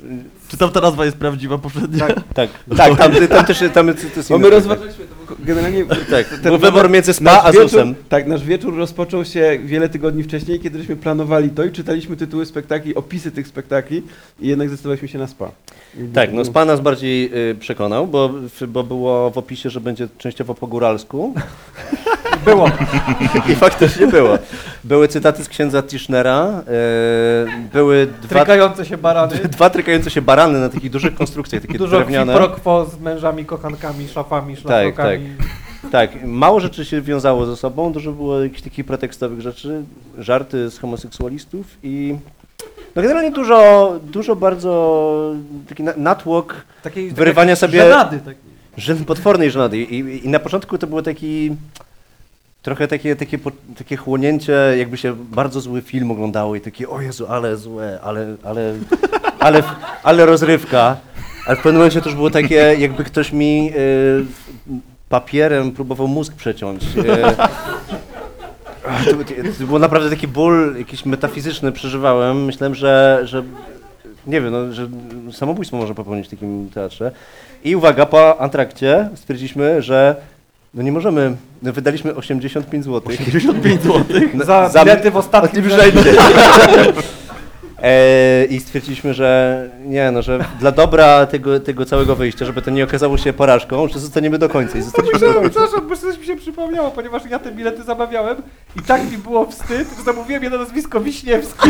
[0.47, 2.07] Czy tam ta nazwa jest prawdziwa poprzednia?
[2.33, 4.49] Tak, tak, tam, tam też tam, to jest Bo my spektakl.
[4.49, 7.95] rozważaliśmy to, bo generalnie Tak, ten był wybór między SPA a wieczór, ZUS-em.
[8.09, 12.45] Tak, nasz wieczór rozpoczął się wiele tygodni wcześniej, kiedy żeśmy planowali to i czytaliśmy tytuły
[12.45, 14.03] spektakli, opisy tych spektakli
[14.39, 15.51] i jednak zdecydowaliśmy się na SPA.
[16.13, 18.29] Tak, no SPA nas bardziej y, przekonał, bo,
[18.67, 21.33] bo było w opisie, że będzie częściowo po góralsku.
[22.45, 22.71] Było.
[23.49, 24.37] I faktycznie było.
[24.83, 29.35] Były cytaty z księdza Tischnera, y, były dwa, Trykające się barany.
[29.57, 32.33] dwa trykające się barany na takich dużych konstrukcjach, takie Dużo drewniane.
[32.33, 35.29] pro z mężami, kochankami, szafami, szlafrokami.
[35.91, 39.83] Tak, mało rzeczy się wiązało ze sobą, dużo było jakichś takich pretekstowych rzeczy,
[40.17, 42.15] żarty z homoseksualistów i
[42.95, 45.33] no generalnie dużo, dużo bardzo
[45.69, 48.35] taki na- natłok Takiej, Wyrywania sobie- Żenady, tak.
[49.05, 51.51] potwornej żenady I, i, i na początku to było taki
[52.61, 53.39] trochę takie, takie,
[53.77, 58.35] takie chłonięcie, jakby się bardzo zły film oglądało i takie o Jezu, ale złe, ale,
[58.43, 58.73] ale,
[59.39, 59.63] ale,
[60.03, 60.97] ale rozrywka.
[61.45, 64.25] Ale w pewnym momencie to już było takie, jakby ktoś mi y,
[65.09, 66.83] papierem próbował mózg przeciąć.
[66.83, 67.05] Y,
[69.05, 69.11] to,
[69.59, 72.45] to był naprawdę taki ból jakiś metafizyczny przeżywałem.
[72.45, 73.43] Myślałem, że, że
[74.27, 74.87] nie wiem, no, że
[75.31, 77.11] samobójstwo można popełnić w takim teatrze.
[77.63, 80.15] I uwaga, po antrakcie stwierdziliśmy, że
[80.73, 83.01] no nie możemy, no wydaliśmy 85 zł.
[83.01, 84.05] 55 zł.
[84.69, 86.13] Za, bilety w ostatnim rzędzie.
[87.83, 92.71] E, I stwierdziliśmy, że nie, no, że dla dobra tego, tego całego wyjścia, żeby to
[92.71, 94.77] nie okazało się porażką, że zostaniemy do końca.
[94.77, 95.49] I zostaliśmy do końca.
[95.49, 98.37] Przepraszam, bo coś mi się przypomniało, ponieważ ja te bilety zamawiałem
[98.75, 101.69] i tak mi było wstyd, że zamówiłem jedno nazwisko Wiśniewski.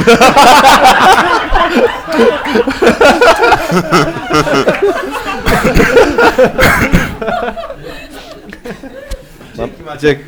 [9.60, 10.20] Let, Maciek.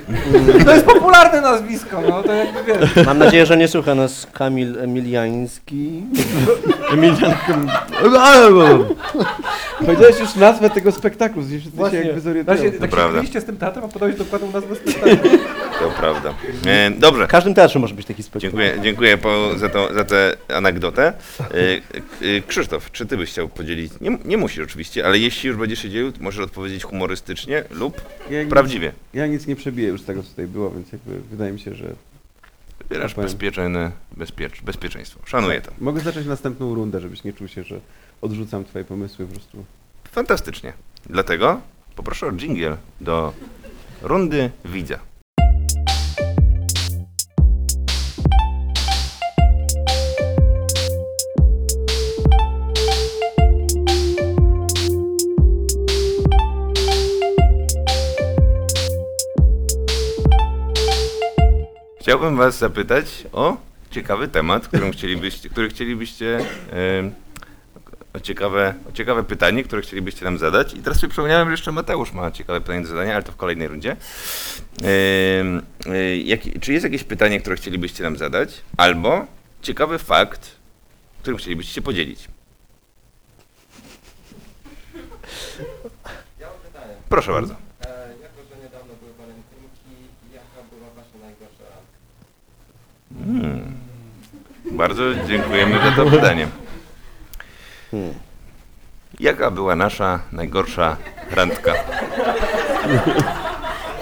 [0.66, 3.06] To jest popularne nazwisko, no to jakby wiesz.
[3.06, 6.04] Mam nadzieję, że nie słucha nas Kamil Emiliański.
[6.94, 7.34] Emilian...
[9.86, 12.58] Powiedziałeś już nazwę tego spektaklu, gdzieś wszyscy się Właśnie, jakby Właśnie, zorientują.
[12.80, 13.40] tak się prawda.
[13.42, 15.30] z tym teatrem, a podałeś dokładną nazwę spektaklu.
[15.80, 16.34] To prawda.
[16.68, 17.26] E, dobrze.
[17.28, 18.42] W każdym teatrze może być taki spektakl.
[18.58, 21.14] Dziękuję, dziękuję po, za, to, za tę anegdotę.
[21.40, 21.44] E,
[22.38, 23.92] e, Krzysztof, czy ty byś chciał podzielić?
[24.02, 28.02] Nie, nie musisz oczywiście, ale jeśli już będziesz się dzielił, to możesz odpowiedzieć humorystycznie lub
[28.30, 28.92] Ja nic- prawdziwie.
[29.14, 31.76] Ja nic nie przebiję już z tego, co tutaj było, więc jakby wydaje mi się,
[31.76, 31.96] że
[32.92, 35.20] Wybierasz Tak bezpieczne, bezpiecz, bezpieczeństwo.
[35.26, 35.72] Szanuję to.
[35.80, 37.80] mogę zacząć następną rundę, żebyś nie czuł się, że
[38.22, 39.66] odrzucam twoje pomysły po prostu.
[40.12, 40.74] Fantastycznie.
[41.10, 41.62] Dlatego
[41.96, 43.34] poproszę o dżingiel do
[44.02, 45.00] rundy widza.
[62.32, 63.58] Chciałbym Was zapytać o
[63.90, 66.40] ciekawy temat, którym chcielibyście, który chcielibyście
[68.14, 70.74] o ciekawe, o ciekawe pytanie, które chcielibyście nam zadać.
[70.74, 73.36] I teraz sobie przypomniałem, że jeszcze Mateusz ma ciekawe pytanie do zadania, ale to w
[73.36, 73.96] kolejnej rundzie.
[75.40, 75.62] Ym,
[75.94, 78.62] y, jaki- czy jest jakieś pytanie, które chcielibyście nam zadać?
[78.78, 79.26] Albo
[79.62, 80.52] ciekawy fakt,
[81.22, 82.28] którym chcielibyście się podzielić?
[87.10, 87.56] Proszę bardzo.
[88.22, 89.96] Jako, że niedawno były walentynki,
[90.34, 91.98] jaka była wasza najgorsza randka?
[93.26, 93.76] Hmm.
[94.72, 96.48] Bardzo dziękujemy za to pytanie.
[97.92, 98.14] Hmm.
[99.20, 100.98] Jaka była nasza najgorsza
[101.32, 101.74] randka?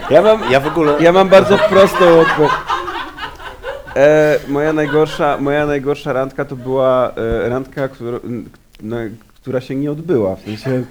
[0.10, 0.94] Ja mam, Ja w ogóle...
[1.00, 2.52] ja mam bardzo prostą odpowiedź.
[3.96, 8.20] E, moja, najgorsza, moja najgorsza randka to była e, randka, która,
[8.82, 8.98] no,
[9.36, 10.36] która się nie odbyła.
[10.36, 10.84] W sensie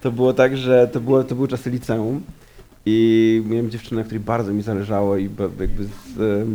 [0.00, 2.22] to było tak, że to, było, to były czasy liceum
[2.90, 5.22] i miałem dziewczynę, której bardzo mi zależało i
[5.60, 6.46] jakby z,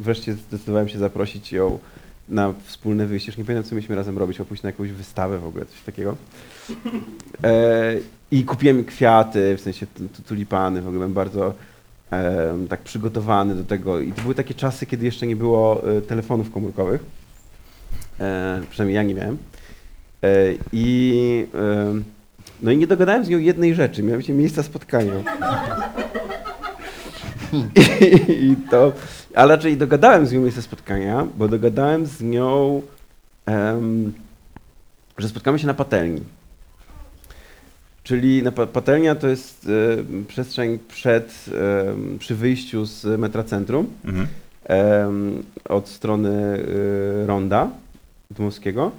[0.00, 1.78] wreszcie zdecydowałem się zaprosić ją
[2.28, 3.30] na wspólne wyjście.
[3.32, 6.16] Już nie pamiętam, co mieliśmy razem robić, pójść na jakąś wystawę w ogóle, coś takiego.
[7.44, 7.94] E,
[8.30, 11.54] I kupiłem kwiaty, w sensie tu- tu- tulipany, w ogóle byłem bardzo
[12.10, 14.00] em, tak przygotowany do tego.
[14.00, 17.04] I to były takie czasy, kiedy jeszcze nie było e, telefonów komórkowych.
[18.20, 19.38] E, przynajmniej ja nie miałem.
[20.22, 20.28] E,
[20.72, 21.46] I,
[22.62, 25.12] no i nie dogadałem z nią jednej rzeczy, mianowicie miejsca spotkania.
[27.52, 28.92] I, I to,
[29.34, 32.82] ale raczej dogadałem z nią miejsce spotkania, bo dogadałem z nią,
[33.46, 34.12] em,
[35.18, 36.20] że spotkamy się na patelni.
[38.04, 39.68] Czyli na pa- patelnia to jest
[40.20, 41.44] e, przestrzeń przed,
[42.18, 44.26] przy wyjściu z metra centrum, Mhm.
[45.68, 46.64] od strony
[47.22, 47.68] e, Ronda
[48.30, 48.90] Dmowskiego.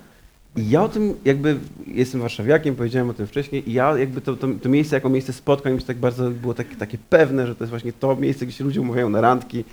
[0.55, 4.35] I ja o tym jakby, jestem warszawiakiem, powiedziałem o tym wcześniej i ja jakby to,
[4.35, 7.55] to, to miejsce jako miejsce spotkań mi się tak bardzo było takie, takie pewne, że
[7.55, 9.63] to jest właśnie to miejsce, gdzie się ludzie umawiają na randki,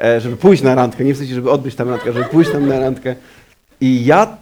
[0.00, 2.68] e, żeby pójść na randkę, nie w sensie, żeby odbyć tam randkę, żeby pójść tam
[2.68, 3.14] na randkę.
[3.80, 4.36] I ja,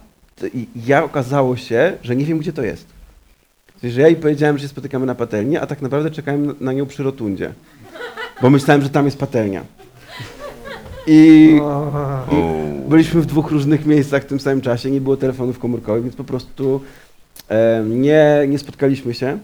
[0.53, 2.97] i ja okazało się, że nie wiem, gdzie to jest.
[3.81, 6.73] Sensie, że ja jej powiedziałem, że się spotykamy na patelni, a tak naprawdę czekałem na
[6.73, 7.53] nią przy rotundzie.
[8.41, 9.63] Bo myślałem, że tam jest patelnia.
[11.07, 11.53] I
[12.31, 12.89] Uuu.
[12.89, 16.23] byliśmy w dwóch różnych miejscach w tym samym czasie, nie było telefonów komórkowych, więc po
[16.23, 16.81] prostu
[17.49, 19.37] e, nie, nie spotkaliśmy się.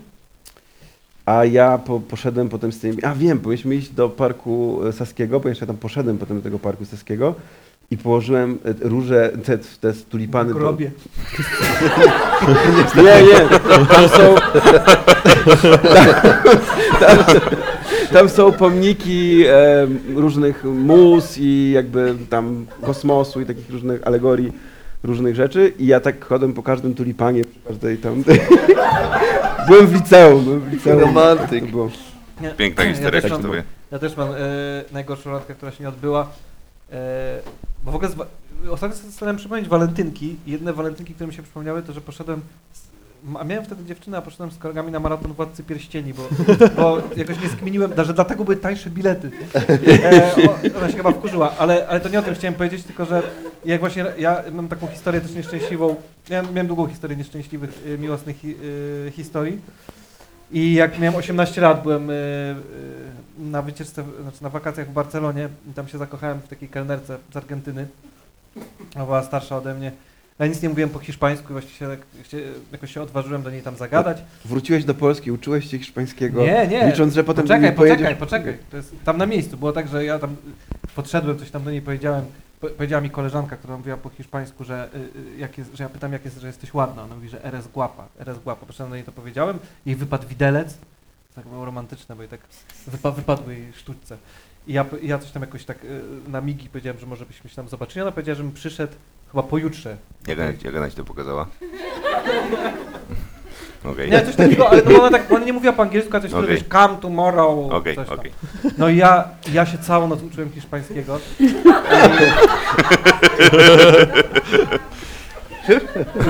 [1.25, 2.97] A ja po, poszedłem potem z tym.
[3.03, 6.59] A wiem, powinniśmy iść do parku e, Saskiego, ponieważ ja tam poszedłem potem do tego
[6.59, 7.35] parku Saskiego
[7.93, 10.49] i położyłem e, róże, te, te tulipany.
[10.53, 10.91] do- Grobie.
[12.97, 14.35] Nie, nie, tam są.
[16.99, 17.39] Tam, tam,
[18.13, 24.51] tam są pomniki e, różnych mus i jakby tam kosmosu i takich różnych alegorii,
[25.03, 25.73] różnych rzeczy.
[25.79, 28.23] I ja tak chodem po każdym tulipanie, przy każdej tam.
[29.67, 30.99] Byłem w liceum, byłem w liceum.
[30.99, 31.65] Romantyk.
[31.65, 31.89] To było.
[32.41, 33.41] Nie, Piękna ja historia, też mam-.
[33.91, 34.35] Ja też mam e,
[34.91, 36.27] najgorszą randkę, która się nie odbyła.
[36.91, 37.39] E,
[37.83, 38.09] bo w ogóle
[38.69, 40.35] ostatnio starałem przypomnieć walentynki.
[40.47, 42.41] Jedne walentynki, które mi się przypomniały, to że poszedłem.
[43.39, 46.29] A miałem wtedy dziewczynę, a poszedłem z kolegami na maraton Władcy Pierścieni, bo,
[46.77, 49.31] bo jakoś nie skminiłem, że dlatego były tańsze bilety.
[50.03, 53.05] E, o, ona się chyba wkurzyła, ale, ale to nie o tym chciałem powiedzieć, tylko
[53.05, 53.23] że
[53.65, 55.95] jak właśnie ja mam taką historię też nieszczęśliwą.
[56.29, 58.55] Miałem, miałem długą historię nieszczęśliwych, y, miłosnych hi,
[59.07, 59.61] y, historii.
[60.51, 62.55] I jak miałem 18 lat, byłem y, y,
[63.37, 67.37] na wycieczce, znaczy na wakacjach w Barcelonie i tam się zakochałem w takiej kelnerce z
[67.37, 67.87] Argentyny.
[68.95, 69.91] Ona była starsza ode mnie.
[70.39, 71.99] Ja nic nie mówiłem po hiszpańsku i właściwie się, tak,
[72.71, 74.17] jakoś się odważyłem do niej tam zagadać.
[74.45, 76.87] Wróciłeś do Polski, uczyłeś się hiszpańskiego, Nie, nie.
[76.87, 77.97] licząc, że potem Poczekaj, nie pojedziesz...
[77.97, 78.57] poczekaj, poczekaj.
[78.71, 79.57] To jest tam na miejscu.
[79.57, 80.35] Było tak, że ja tam
[80.95, 82.25] podszedłem, coś tam do niej powiedziałem.
[82.61, 84.97] Po, powiedziała mi koleżanka, która mówiła po hiszpańsku, że, y,
[85.35, 87.03] y, jak jest, że ja pytam, jak jest, że jesteś ładna.
[87.03, 88.65] Ona mówi, że eres guapa, eres guapa.
[88.65, 89.59] Poszedłem do niej to powiedziałem.
[89.85, 90.77] Jej wypadł widelec.
[91.35, 92.39] Tak było romantyczne, bo jej tak
[92.87, 94.17] wypa, wypadły jej sztućce.
[94.67, 97.55] I ja, ja coś tam jakoś tak y, na migi powiedziałem, że może byśmy się
[97.55, 98.01] tam zobaczyli.
[98.01, 98.93] Ona powiedziała, żebym przyszedł
[99.31, 99.97] chyba pojutrze.
[100.27, 101.47] Jak ona, jak ona ci to pokazała?
[103.83, 104.11] Okej.
[104.11, 106.39] Nie, coś takiego, ale no ona, tak, ona nie mówiła po angielsku, a coś takiego,
[106.39, 106.55] Okej.
[106.55, 108.19] wiesz, come tomorrow, Okej, coś tam.
[108.19, 108.31] okej.
[108.77, 111.19] No i ja, ja się całą noc uczyłem hiszpańskiego.
[111.39, 111.49] I,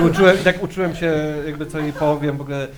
[0.10, 1.12] uczyłem, i tak uczyłem się,
[1.46, 2.68] jakby co jej powiem, w ogóle.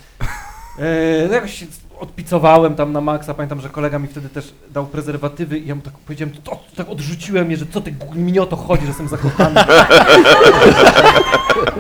[0.79, 1.65] E, no jakoś
[1.99, 3.35] odpicowałem tam na maksa.
[3.35, 6.89] Pamiętam, że kolega mi wtedy też dał prezerwatywy i ja mu tak powiedziałem, to, tak
[6.89, 9.61] odrzuciłem je, że co ty, mi nie o to chodzi, że jestem zakochany.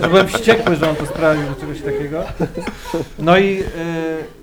[0.03, 2.23] że byłem wściekły, że on to sprawił, do czegoś takiego.
[3.19, 3.64] No i, e,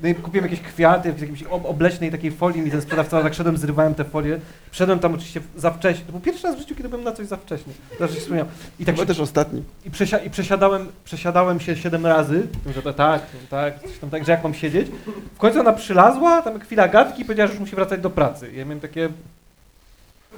[0.04, 3.34] no i kupiłem jakieś kwiaty w jakiejś ob- obleśnej takiej folii mi ten sprzedawca, tak
[3.34, 4.40] szedłem, zrywałem te folie.
[4.72, 6.06] Wszedłem tam oczywiście za wcześnie.
[6.06, 7.74] To był pierwszy raz w życiu, kiedy byłem na coś za wcześnie.
[8.00, 8.46] Zawsze się wspomniał.
[8.80, 9.64] I tak się, też ostatni.
[9.86, 14.10] i, przesia i przesiadałem, przesiadałem się siedem razy, że to tak, to tak, coś tam
[14.10, 14.88] tak, że jak mam siedzieć.
[15.36, 18.52] W końcu ona przylazła, tam chwila gadki i powiedziała, że już musi wracać do pracy.
[18.54, 19.10] Ja miałem takie...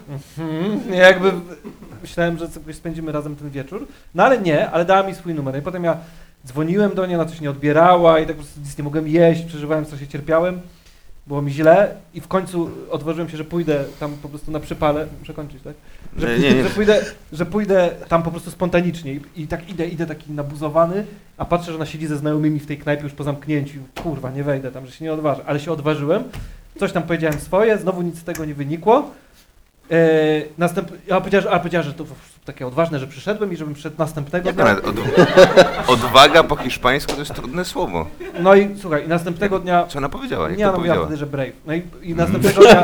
[0.09, 1.31] Mhm, jakby
[2.01, 3.87] myślałem, że spędzimy razem ten wieczór.
[4.15, 5.59] No ale nie, ale dała mi swój numer.
[5.59, 5.97] I potem ja
[6.47, 9.45] dzwoniłem do niej, ona coś nie odbierała i tak po prostu nic nie mogłem jeść,
[9.45, 10.61] przeżywałem, strasznie cierpiałem.
[11.27, 15.07] Było mi źle i w końcu odważyłem się, że pójdę tam po prostu na przypale.
[15.19, 15.73] Muszę kończyć, tak?
[16.17, 16.63] Że, Nie, nie, nie.
[16.63, 21.05] że, pójdę, że pójdę tam po prostu spontanicznie I, i tak idę, idę taki nabuzowany,
[21.37, 23.79] a patrzę, że ona siedzi ze znajomymi w tej knajpie już po zamknięciu.
[24.03, 25.41] Kurwa, nie wejdę tam, że się nie odważę.
[25.45, 26.23] Ale się odważyłem,
[26.79, 29.11] coś tam powiedziałem swoje, znowu nic z tego nie wynikło.
[29.91, 30.91] Eee, następ...
[31.07, 32.05] Powiedziała, a powiedziała, że to
[32.45, 34.71] takie odważne, że przyszedłem i żebym przyszedł następnego dnia.
[34.71, 34.95] od,
[35.89, 38.07] odwaga po hiszpańsku to jest trudne słowo.
[38.39, 40.49] No i słuchaj, i następnego dnia Co ona powiedziała?
[40.49, 41.05] Jak Nie, to ona powiedziała?
[41.05, 41.51] wtedy, że brave.
[41.65, 42.83] No i, i następnego dnia...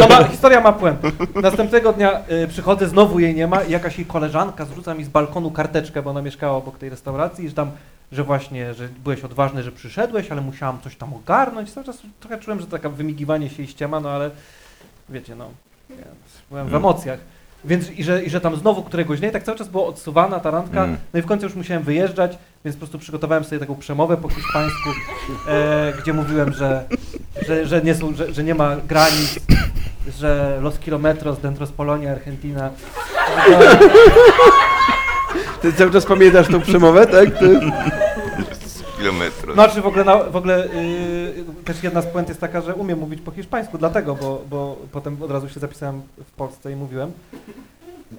[0.00, 1.10] To ma, historia ma puentę.
[1.42, 5.08] Następnego dnia y, przychodzę, znowu jej nie ma i jakaś jej koleżanka zrzuca mi z
[5.08, 7.70] balkonu karteczkę, bo ona mieszkała obok tej restauracji, że tam,
[8.12, 11.72] że właśnie, że byłeś odważny, że przyszedłeś, ale musiałam coś tam ogarnąć.
[11.72, 14.30] Cały czas trochę czułem, że taka wymigiwanie się i ściema, no ale
[15.08, 15.50] wiecie, no,
[15.90, 15.96] ja
[16.50, 17.18] byłem w emocjach.
[17.64, 20.40] Więc i że, i że tam znowu któregoś dnia i tak cały czas była odsuwana
[20.40, 20.96] ta randka, Mm.
[21.14, 24.28] no i w końcu już musiałem wyjeżdżać, więc po prostu przygotowałem sobie taką przemowę po
[24.28, 24.88] hiszpańsku,
[25.48, 26.84] e, gdzie mówiłem, że,
[27.46, 29.38] że, że, nie są, że, że nie ma granic,
[30.18, 32.70] że los kilometros dentro z Polonia, Argentina.
[35.62, 37.38] Ty cały czas pamiętasz tą przemowę, tak?
[37.38, 37.60] Ty...
[39.02, 39.54] Kilometru.
[39.54, 40.68] Znaczy w ogóle, na, w ogóle
[41.36, 44.76] yy, też jedna z puent jest taka, że umiem mówić po hiszpańsku, dlatego, bo, bo
[44.92, 47.12] potem od razu się zapisałem w Polsce i mówiłem.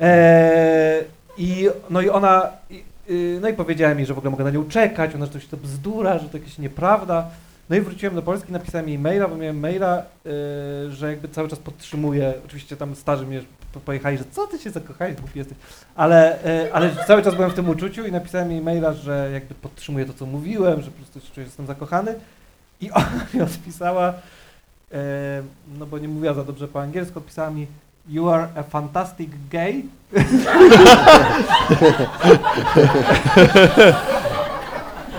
[0.02, 1.04] Eee,
[1.38, 2.50] I no i ona,
[3.10, 5.40] yy, no i powiedziałem jej, że w ogóle mogę na nią czekać, ona, że to
[5.40, 7.30] się to bzdura, że to jakieś nieprawda.
[7.70, 10.32] No i wróciłem do Polski, napisałem jej maila, bo miałem maila, yy,
[10.92, 13.42] że jakby cały czas podtrzymuję, oczywiście tam starzy mnie
[13.80, 15.58] pojechali, że co ty się zakochałeś, głupi jesteś,
[15.96, 19.56] ale, yy, ale cały czas byłem w tym uczuciu i napisałem jej maila, że jakby
[19.56, 22.16] podtrzymuję to, co mówiłem, że po prostu czuję, że jestem zakochany
[22.82, 24.14] i ona mi odpisała,
[24.92, 24.98] yy,
[25.80, 27.68] no bo nie mówiła za dobrze po angielsku, odpisała mi
[28.10, 29.84] You are a fantastic gay.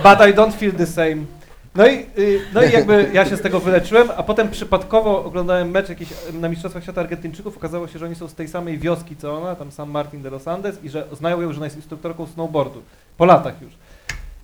[0.04, 1.26] But I don't feel the same.
[1.74, 5.70] No i, y, no i jakby ja się z tego wyleczyłem, a potem przypadkowo oglądałem
[5.70, 7.56] mecz jakiś na Mistrzostwach Świata Argentyńczyków.
[7.56, 10.30] Okazało się, że oni są z tej samej wioski co ona, tam San Martin de
[10.30, 12.82] los Andes i że znają ją, że ona jest instruktorką snowboardu.
[13.16, 13.72] Po latach już.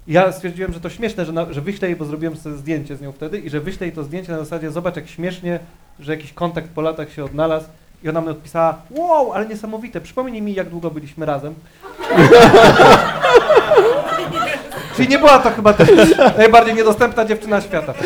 [0.09, 3.01] Ja stwierdziłem, że to śmieszne, że, na, że wyślę jej, bo zrobiłem sobie zdjęcie z
[3.01, 5.59] nią wtedy i że wyślę jej to zdjęcie na zasadzie zobacz jak śmiesznie,
[6.01, 7.66] że jakiś kontakt po latach się odnalazł.
[8.03, 11.55] I ona mi odpisała, wow, ale niesamowite, przypomnij mi jak długo byliśmy razem.
[14.97, 15.88] Czyli nie była to chyba też
[16.38, 17.95] najbardziej niedostępna dziewczyna świata.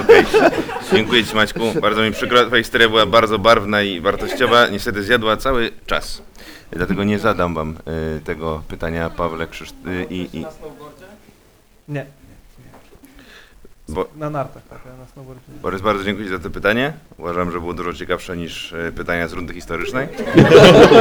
[0.00, 0.24] Okej.
[0.92, 1.60] Dziękuję Ci Maćku.
[1.82, 2.46] Bardzo mi przykro.
[2.46, 4.66] Twoja historia była bardzo barwna i wartościowa.
[4.66, 6.22] Niestety zjadła cały czas.
[6.70, 7.76] Dlatego nie zadam Wam
[8.16, 9.86] y, tego pytania, Pawle Krzysztof.
[9.86, 10.46] Y, i, i?
[11.88, 12.06] Nie.
[13.90, 15.42] Bo- Na nartach, tak, na snowboardzie.
[15.62, 16.92] Borys, bardzo dziękuję Ci za to pytanie.
[17.18, 20.08] Uważam, że było dużo ciekawsze niż y, pytania z rundy historycznej.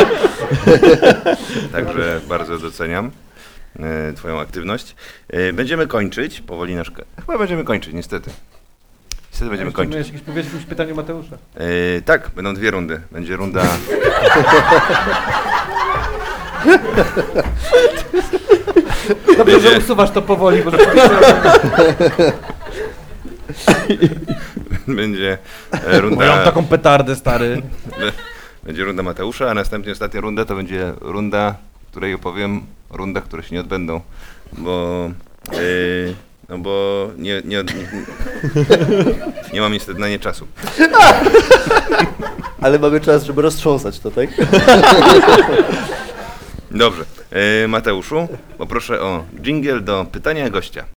[1.72, 3.12] Także bardzo doceniam
[4.10, 4.96] y, Twoją aktywność.
[5.34, 6.92] Y, Będziemy kończyć powoli nasz...
[7.26, 8.32] Chyba będziemy kończyć, niestety.
[9.32, 9.94] Niestety będziemy kończyć.
[9.94, 11.38] miałeś jakieś powiedzieć jakieś pytanie Mateusza.
[11.60, 13.02] Yy, tak, będą dwie rundy.
[13.12, 13.62] Będzie runda.
[19.38, 20.72] Dobrze, że Będzie- usuwasz to powoli, bo
[24.88, 25.38] będzie
[25.72, 26.16] e, runda.
[26.16, 27.62] Moją taką petardę, stary.
[28.64, 31.56] Będzie runda Mateusza, a następnie ostatnia runda to będzie runda,
[31.91, 34.02] której opowiem o rundach, które się nie odbędą.
[34.54, 35.10] Bo.
[35.52, 36.14] Yy,
[36.50, 37.64] no bo nie, nie, nie,
[39.54, 40.47] nie mam niestety na nie czasu.
[42.62, 44.30] Ale mamy czas, żeby roztrząsać to, tak?
[46.72, 47.06] Dobrze.
[47.62, 48.28] Yy, Mateuszu,
[48.58, 50.99] poproszę o jingle do pytania gościa.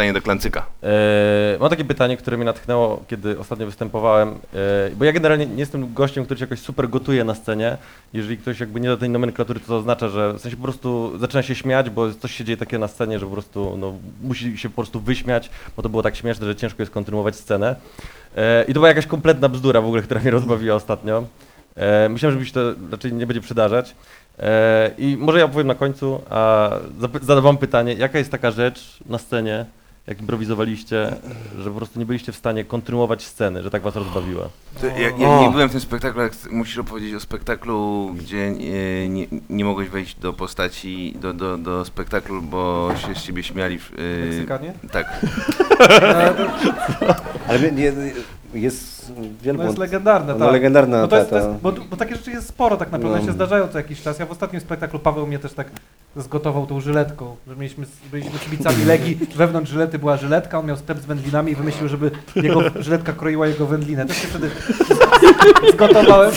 [0.00, 0.66] Pytanie do Klancyka?
[0.82, 5.60] E, mam takie pytanie, które mnie natchnęło, kiedy ostatnio występowałem, e, bo ja generalnie nie
[5.60, 7.76] jestem gościem, który się jakoś super gotuje na scenie.
[8.12, 11.18] Jeżeli ktoś jakby nie da tej nomenklatury, to, to oznacza, że w sensie po prostu
[11.18, 14.58] zaczyna się śmiać, bo coś się dzieje takiego na scenie, że po prostu no, musi
[14.58, 17.76] się po prostu wyśmiać, bo to było tak śmieszne, że ciężko jest kontynuować scenę.
[18.36, 21.24] E, I to była jakaś kompletna bzdura w ogóle, która mnie rozbawiła ostatnio.
[21.76, 23.94] E, myślałem, że mi się to raczej nie będzie przydarzać.
[24.38, 26.70] E, I może ja opowiem na końcu, a
[27.00, 29.66] zap- zadam wam pytanie, jaka jest taka rzecz na scenie,
[30.10, 31.14] jak improwizowaliście,
[31.58, 34.48] że po prostu nie byliście w stanie kontynuować sceny, że tak was rozbawiła?
[34.80, 39.08] To ja, ja nie byłem w tym spektaklu, jak musisz opowiedzieć o spektaklu, gdzie e,
[39.08, 43.78] nie, nie mogłeś wejść do postaci, do, do, do spektaklu, bo się z ciebie śmiali.
[43.78, 43.92] w-
[44.22, 44.72] e, Meksykanie?
[44.92, 45.20] Tak.
[45.78, 47.14] To-
[47.48, 47.92] Ale nie,
[48.54, 49.58] jest wielbłąd.
[49.58, 50.52] No jest legendarne, No, tak.
[50.52, 53.26] legendarna No to jest, to jest, bo, bo takie rzeczy jest sporo tak naprawdę, No.
[53.26, 54.18] się zdarzają co jakiś czas.
[54.18, 55.70] Ja w ostatnim spektaklu Paweł mnie też tak
[56.16, 60.98] zgotował tą żyletką, że mieliśmy, byliśmy kibicami Legii, wewnątrz żylety była żyletka, on miał sklep
[60.98, 64.06] z wędlinami i wymyślił, żeby jego żyletka kroiła jego wędlinę.
[64.06, 64.50] Też się wtedy
[65.72, 66.32] zgotowałem.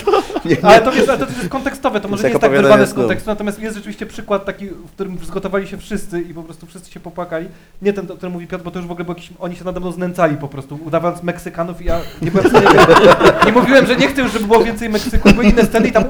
[0.63, 3.59] Ale to jest, to jest kontekstowe, to może nie jest tak wyrwane z kontekstu, natomiast
[3.59, 7.47] jest rzeczywiście przykład taki, w którym zgotowali się wszyscy i po prostu wszyscy się popłakali.
[7.81, 9.79] Nie ten, o którym mówi Piotr, bo to już w ogóle jakiś, oni się nade
[9.79, 12.67] mną znęcali po prostu, udawając Meksykanów i ja nie byłem w stanie,
[13.45, 16.03] nie mówiłem, że nie chcę już, żeby było więcej Meksyku, były inne sceny i tam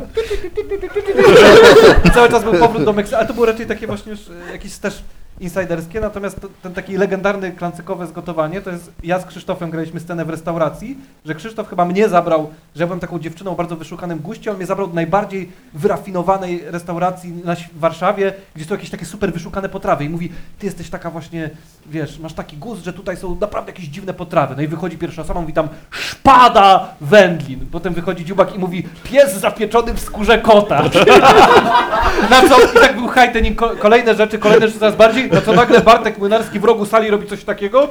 [2.05, 4.51] i cały czas był powrót do Meksyku, ale to było raczej takie właśnie już e,
[4.51, 5.03] jakieś też
[5.43, 10.25] insiderskie, natomiast to, ten taki legendarny klancykowe zgotowanie, to jest ja z Krzysztofem graliśmy scenę
[10.25, 14.19] w restauracji, że Krzysztof chyba mnie zabrał, że ja byłem taką dziewczyną o bardzo wyszukanym
[14.19, 19.05] guście, on mnie zabrał do najbardziej wyrafinowanej restauracji na, w Warszawie, gdzie są jakieś takie
[19.05, 21.49] super wyszukane potrawy i mówi, ty jesteś taka właśnie,
[21.85, 24.55] wiesz, masz taki gust, że tutaj są naprawdę jakieś dziwne potrawy.
[24.55, 27.67] No i wychodzi pierwsza osoba, mówi tam szpada wędlin.
[27.71, 30.83] Potem wychodzi dziubak i mówi pies zapieczony w skórze kota.
[32.29, 33.09] Na co i tak był
[33.55, 37.09] ko- kolejne rzeczy, kolejne rzeczy coraz bardziej, na co nagle Bartek Młynarski w rogu sali
[37.09, 37.87] robi coś takiego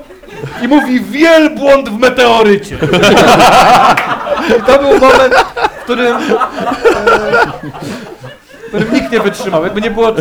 [0.62, 2.78] i mówi wielbłąd w meteorycie.
[4.59, 5.34] I to był moment,
[5.78, 6.20] w którym, e,
[8.64, 10.12] w którym nikt nie wytrzymał, jakby nie było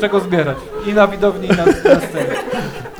[0.00, 0.56] czego zbierać.
[0.86, 2.36] I na widowni, i na, na scenie.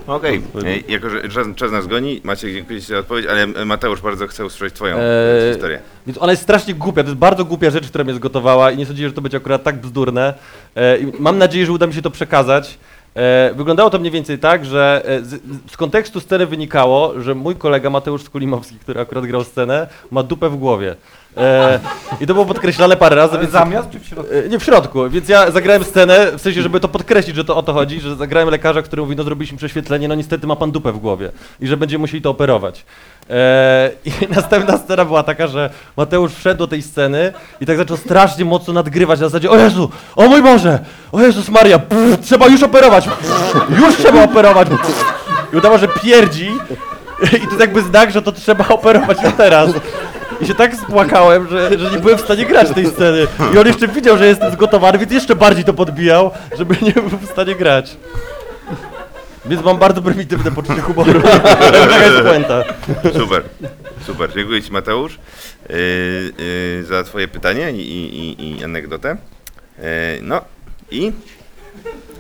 [0.07, 4.27] Okej, E, jako że czas, czas nas goni, macie jakieś odpowiedź, ale e, Mateusz bardzo
[4.27, 5.79] chce usłyszeć twoją Eee, historię.
[6.07, 8.87] Więc ona jest strasznie głupia, to jest bardzo głupia rzecz, która mnie zgotowała i nie
[8.87, 10.35] sądziłem, że to będzie akurat tak bzdurne.
[10.77, 12.79] E, i mam nadzieję, że uda mi się to przekazać.
[13.17, 17.57] E, wyglądało to mniej więcej tak, że e, z, z kontekstu sceny wynikało, że mój
[17.57, 20.97] kolega Mateusz Skulimowski, który akurat grał scenę, ma dupę w głowie.
[21.37, 21.79] E,
[22.21, 24.35] I to było podkreślane parę razy, więc zamiast czy w środku?
[24.47, 27.57] E, Nie w środku, więc ja zagrałem scenę, w sensie, żeby to podkreślić, że to
[27.57, 30.71] o to chodzi, że zagrałem lekarza, który mówi, no zrobiliśmy prześwietlenie, no niestety ma pan
[30.71, 31.31] dupę w głowie
[31.61, 32.85] i że będziemy musieli to operować.
[33.31, 37.97] E, I następna scena była taka, że Mateusz wszedł do tej sceny i tak zaczął
[37.97, 40.79] strasznie mocno nadgrywać na zasadzie, o Jezu, o mój Boże,
[41.13, 44.69] o Jezus Maria, pff, trzeba już operować, pff, już trzeba operować.
[44.69, 45.05] Pff.
[45.53, 46.51] I udało, że pierdzi
[47.37, 49.71] i to jest jakby znak, że to trzeba operować już teraz.
[50.41, 53.27] I się tak spłakałem, że, że nie byłem w stanie grać tej sceny.
[53.55, 57.19] I on jeszcze widział, że jestem zgotowany, więc jeszcze bardziej to podbijał, żeby nie był
[57.19, 57.97] w stanie grać.
[59.47, 61.21] Więc mam bardzo prymitywne poczucie humoru.
[61.23, 62.65] Taka jest puenta.
[63.19, 63.43] Super,
[64.07, 64.31] super.
[64.35, 65.73] Dziękuję Ci Mateusz e,
[66.81, 69.17] e, za Twoje pytanie i, i, i, anegdotę.
[69.79, 70.41] E, no
[70.91, 71.13] i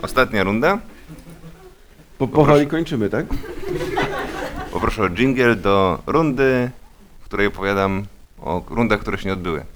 [0.02, 0.78] ostatnia runda.
[2.18, 3.26] Po, powoli kończymy, tak?
[4.72, 6.70] Poproszę o jingle do rundy,
[7.26, 8.06] w której opowiadam
[8.42, 9.62] o rundach, które się nie odbyły.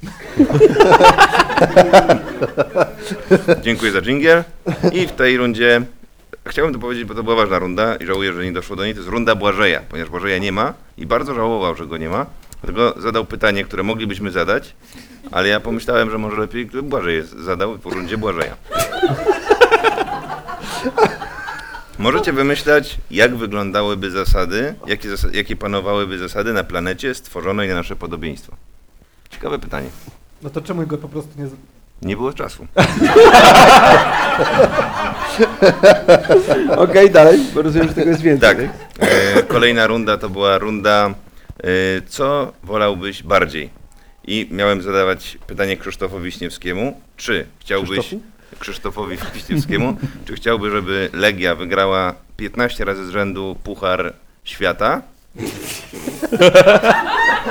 [3.65, 4.45] Dziękuję za jingle.
[4.93, 5.83] I w tej rundzie
[6.47, 8.95] chciałbym to powiedzieć, bo to była ważna runda i żałuję, że nie doszło do niej.
[8.95, 12.27] To jest runda Błażeja, ponieważ Błażeja nie ma i bardzo żałował, że go nie ma.
[12.63, 14.75] Dlatego zadał pytanie, które moglibyśmy zadać,
[15.31, 18.57] ale ja pomyślałem, że może lepiej Błażej zadał po rundzie Błażeja.
[22.01, 27.97] Możecie wymyślać, jak wyglądałyby zasady, jakie, zas- jakie panowałyby zasady na planecie stworzonej na nasze
[27.97, 28.57] podobieństwo.
[29.31, 29.89] Ciekawe pytanie.
[30.43, 31.49] No to czemu go po prostu nie...
[32.03, 32.67] Nie było czasu.
[36.77, 38.49] Okej, dalej, bo rozumiem, że tego jest więcej.
[38.57, 38.59] Tak.
[38.99, 41.15] E, kolejna runda to była runda,
[41.59, 41.65] e,
[42.09, 43.71] co wolałbyś bardziej?
[44.27, 47.91] I miałem zadawać pytanie Krzysztofowi Wiśniewskiemu, czy chciałbyś...
[47.91, 48.21] Krzysztofu?
[48.59, 49.97] Krzysztofowi Wiśniewskiemu,
[50.27, 54.13] czy chciałby, żeby Legia wygrała 15 razy z rzędu Puchar
[54.45, 55.03] Świata?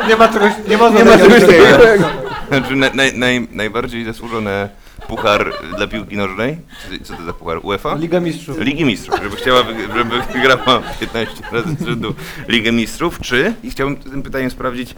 [0.08, 2.10] Nie ma czegoś, nie można Nie ma czegoś takiego.
[2.48, 4.70] Znaczy naj, naj, naj, najbardziej zasłużone
[5.08, 6.58] puchar dla piłki nożnej?
[7.04, 7.60] Co- to za puchar?
[7.64, 7.96] UEFA?
[7.96, 8.60] Liga Mistrzów.
[8.60, 9.64] Ligi Mistrzów, żeby chciała,
[9.98, 12.16] żeby wygrała 15 razy z rzędu
[12.48, 14.96] Ligę Mistrzów, czy, i chciałbym tym pytaniem sprawdzić,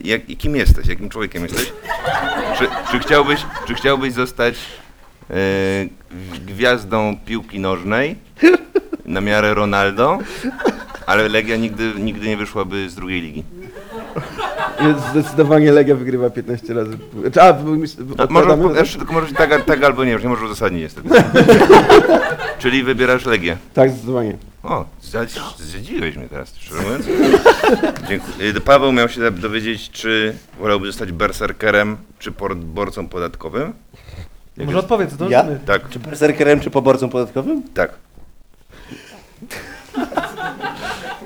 [0.00, 1.72] jak, kim jesteś, jakim człowiekiem jesteś,
[2.58, 4.54] czy, czy, chciałbyś, czy chciałbyś zostać
[6.46, 8.16] gwiazdą piłki nożnej,
[9.04, 10.18] na miarę Ronaldo,
[11.06, 13.44] ale Legia nigdy, nigdy nie wyszłaby z drugiej ligi.
[15.10, 16.98] Zdecydowanie Legia wygrywa 15 razy.
[18.18, 21.08] A, może, jeszcze tylko może tak, tak albo nie, już nie możesz uzasadnić niestety.
[22.58, 23.56] Czyli wybierasz Legię.
[23.74, 24.36] Tak, zdecydowanie.
[24.62, 27.06] O, zdzi- zdziwiłeś mnie teraz, szczerze mówiąc.
[28.08, 28.48] Dziękuję.
[28.56, 33.72] Y, Paweł miał się dowiedzieć, czy wolałby zostać berserkerem, czy borcą podatkowym.
[34.58, 35.58] Jak Może jest- odpowiedz, zdążymy.
[35.66, 37.62] Tak, Czy berserkerem, czy poborcą podatkowym?
[37.74, 37.90] tak.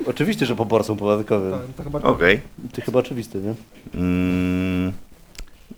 [0.07, 1.51] Oczywiście, że poborcą podatkowym.
[1.53, 2.41] To, to chyba Okej.
[2.73, 3.55] To chyba oczywiste, nie?
[3.95, 4.93] Mm,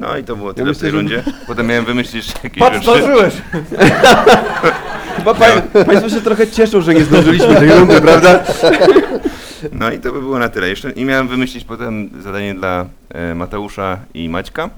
[0.01, 1.23] no i to było tyle w myślę, tej że- rundzie.
[1.47, 3.03] Potem miałem wymyślić jakieś Patrz, rzeczy.
[3.03, 3.35] zdążyłeś!
[5.17, 5.47] Chyba pa,
[5.85, 8.41] Państwo się trochę cieszą, że nie zdążyliśmy tej rundy, prawda?
[9.73, 10.69] No i to by było na tyle.
[10.69, 14.71] Jeszcze i miałem wymyślić potem zadanie dla e, Mateusza i Maćka,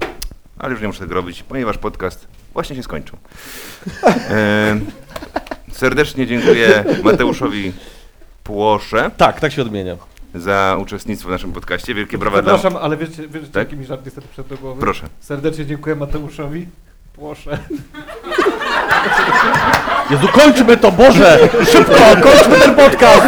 [0.59, 3.17] ale już nie muszę tego robić, ponieważ podcast właśnie się skończył.
[4.29, 4.79] E,
[5.71, 7.73] serdecznie dziękuję Mateuszowi
[8.43, 9.95] Płosze Tak, tak się odmienia.
[10.35, 11.93] za uczestnictwo w naszym podcaście.
[11.93, 12.53] Wielkie brawa dla...
[12.53, 13.55] Przepraszam, ale wiecie, wiecie Tak?
[13.55, 14.81] jaki mi żart niestety przed do głowy?
[14.81, 15.07] Proszę.
[15.19, 16.67] Serdecznie dziękuję Mateuszowi.
[17.13, 17.57] Płoszę.
[20.11, 21.39] Jezu, kończmy to, Boże!
[21.71, 21.93] Szybko,
[22.23, 23.25] kończmy ten podcast!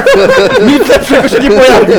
[0.67, 1.93] Nic lepszego się nie pojawi!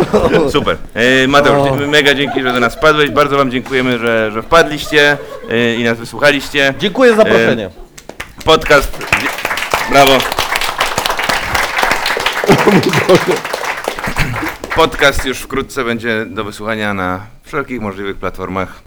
[0.52, 0.76] Super.
[0.94, 3.10] E, Mateusz, dzie- mega dzięki, że do nas wpadłeś.
[3.10, 5.18] Bardzo wam dziękujemy, że, że wpadliście
[5.50, 6.74] e, i nas wysłuchaliście.
[6.78, 7.70] Dziękuję za zaproszenie.
[8.44, 8.98] Podcast.
[9.90, 10.18] Brawo.
[14.76, 18.82] Podcast już wkrótce będzie do wysłuchania na wszelkich możliwych platformach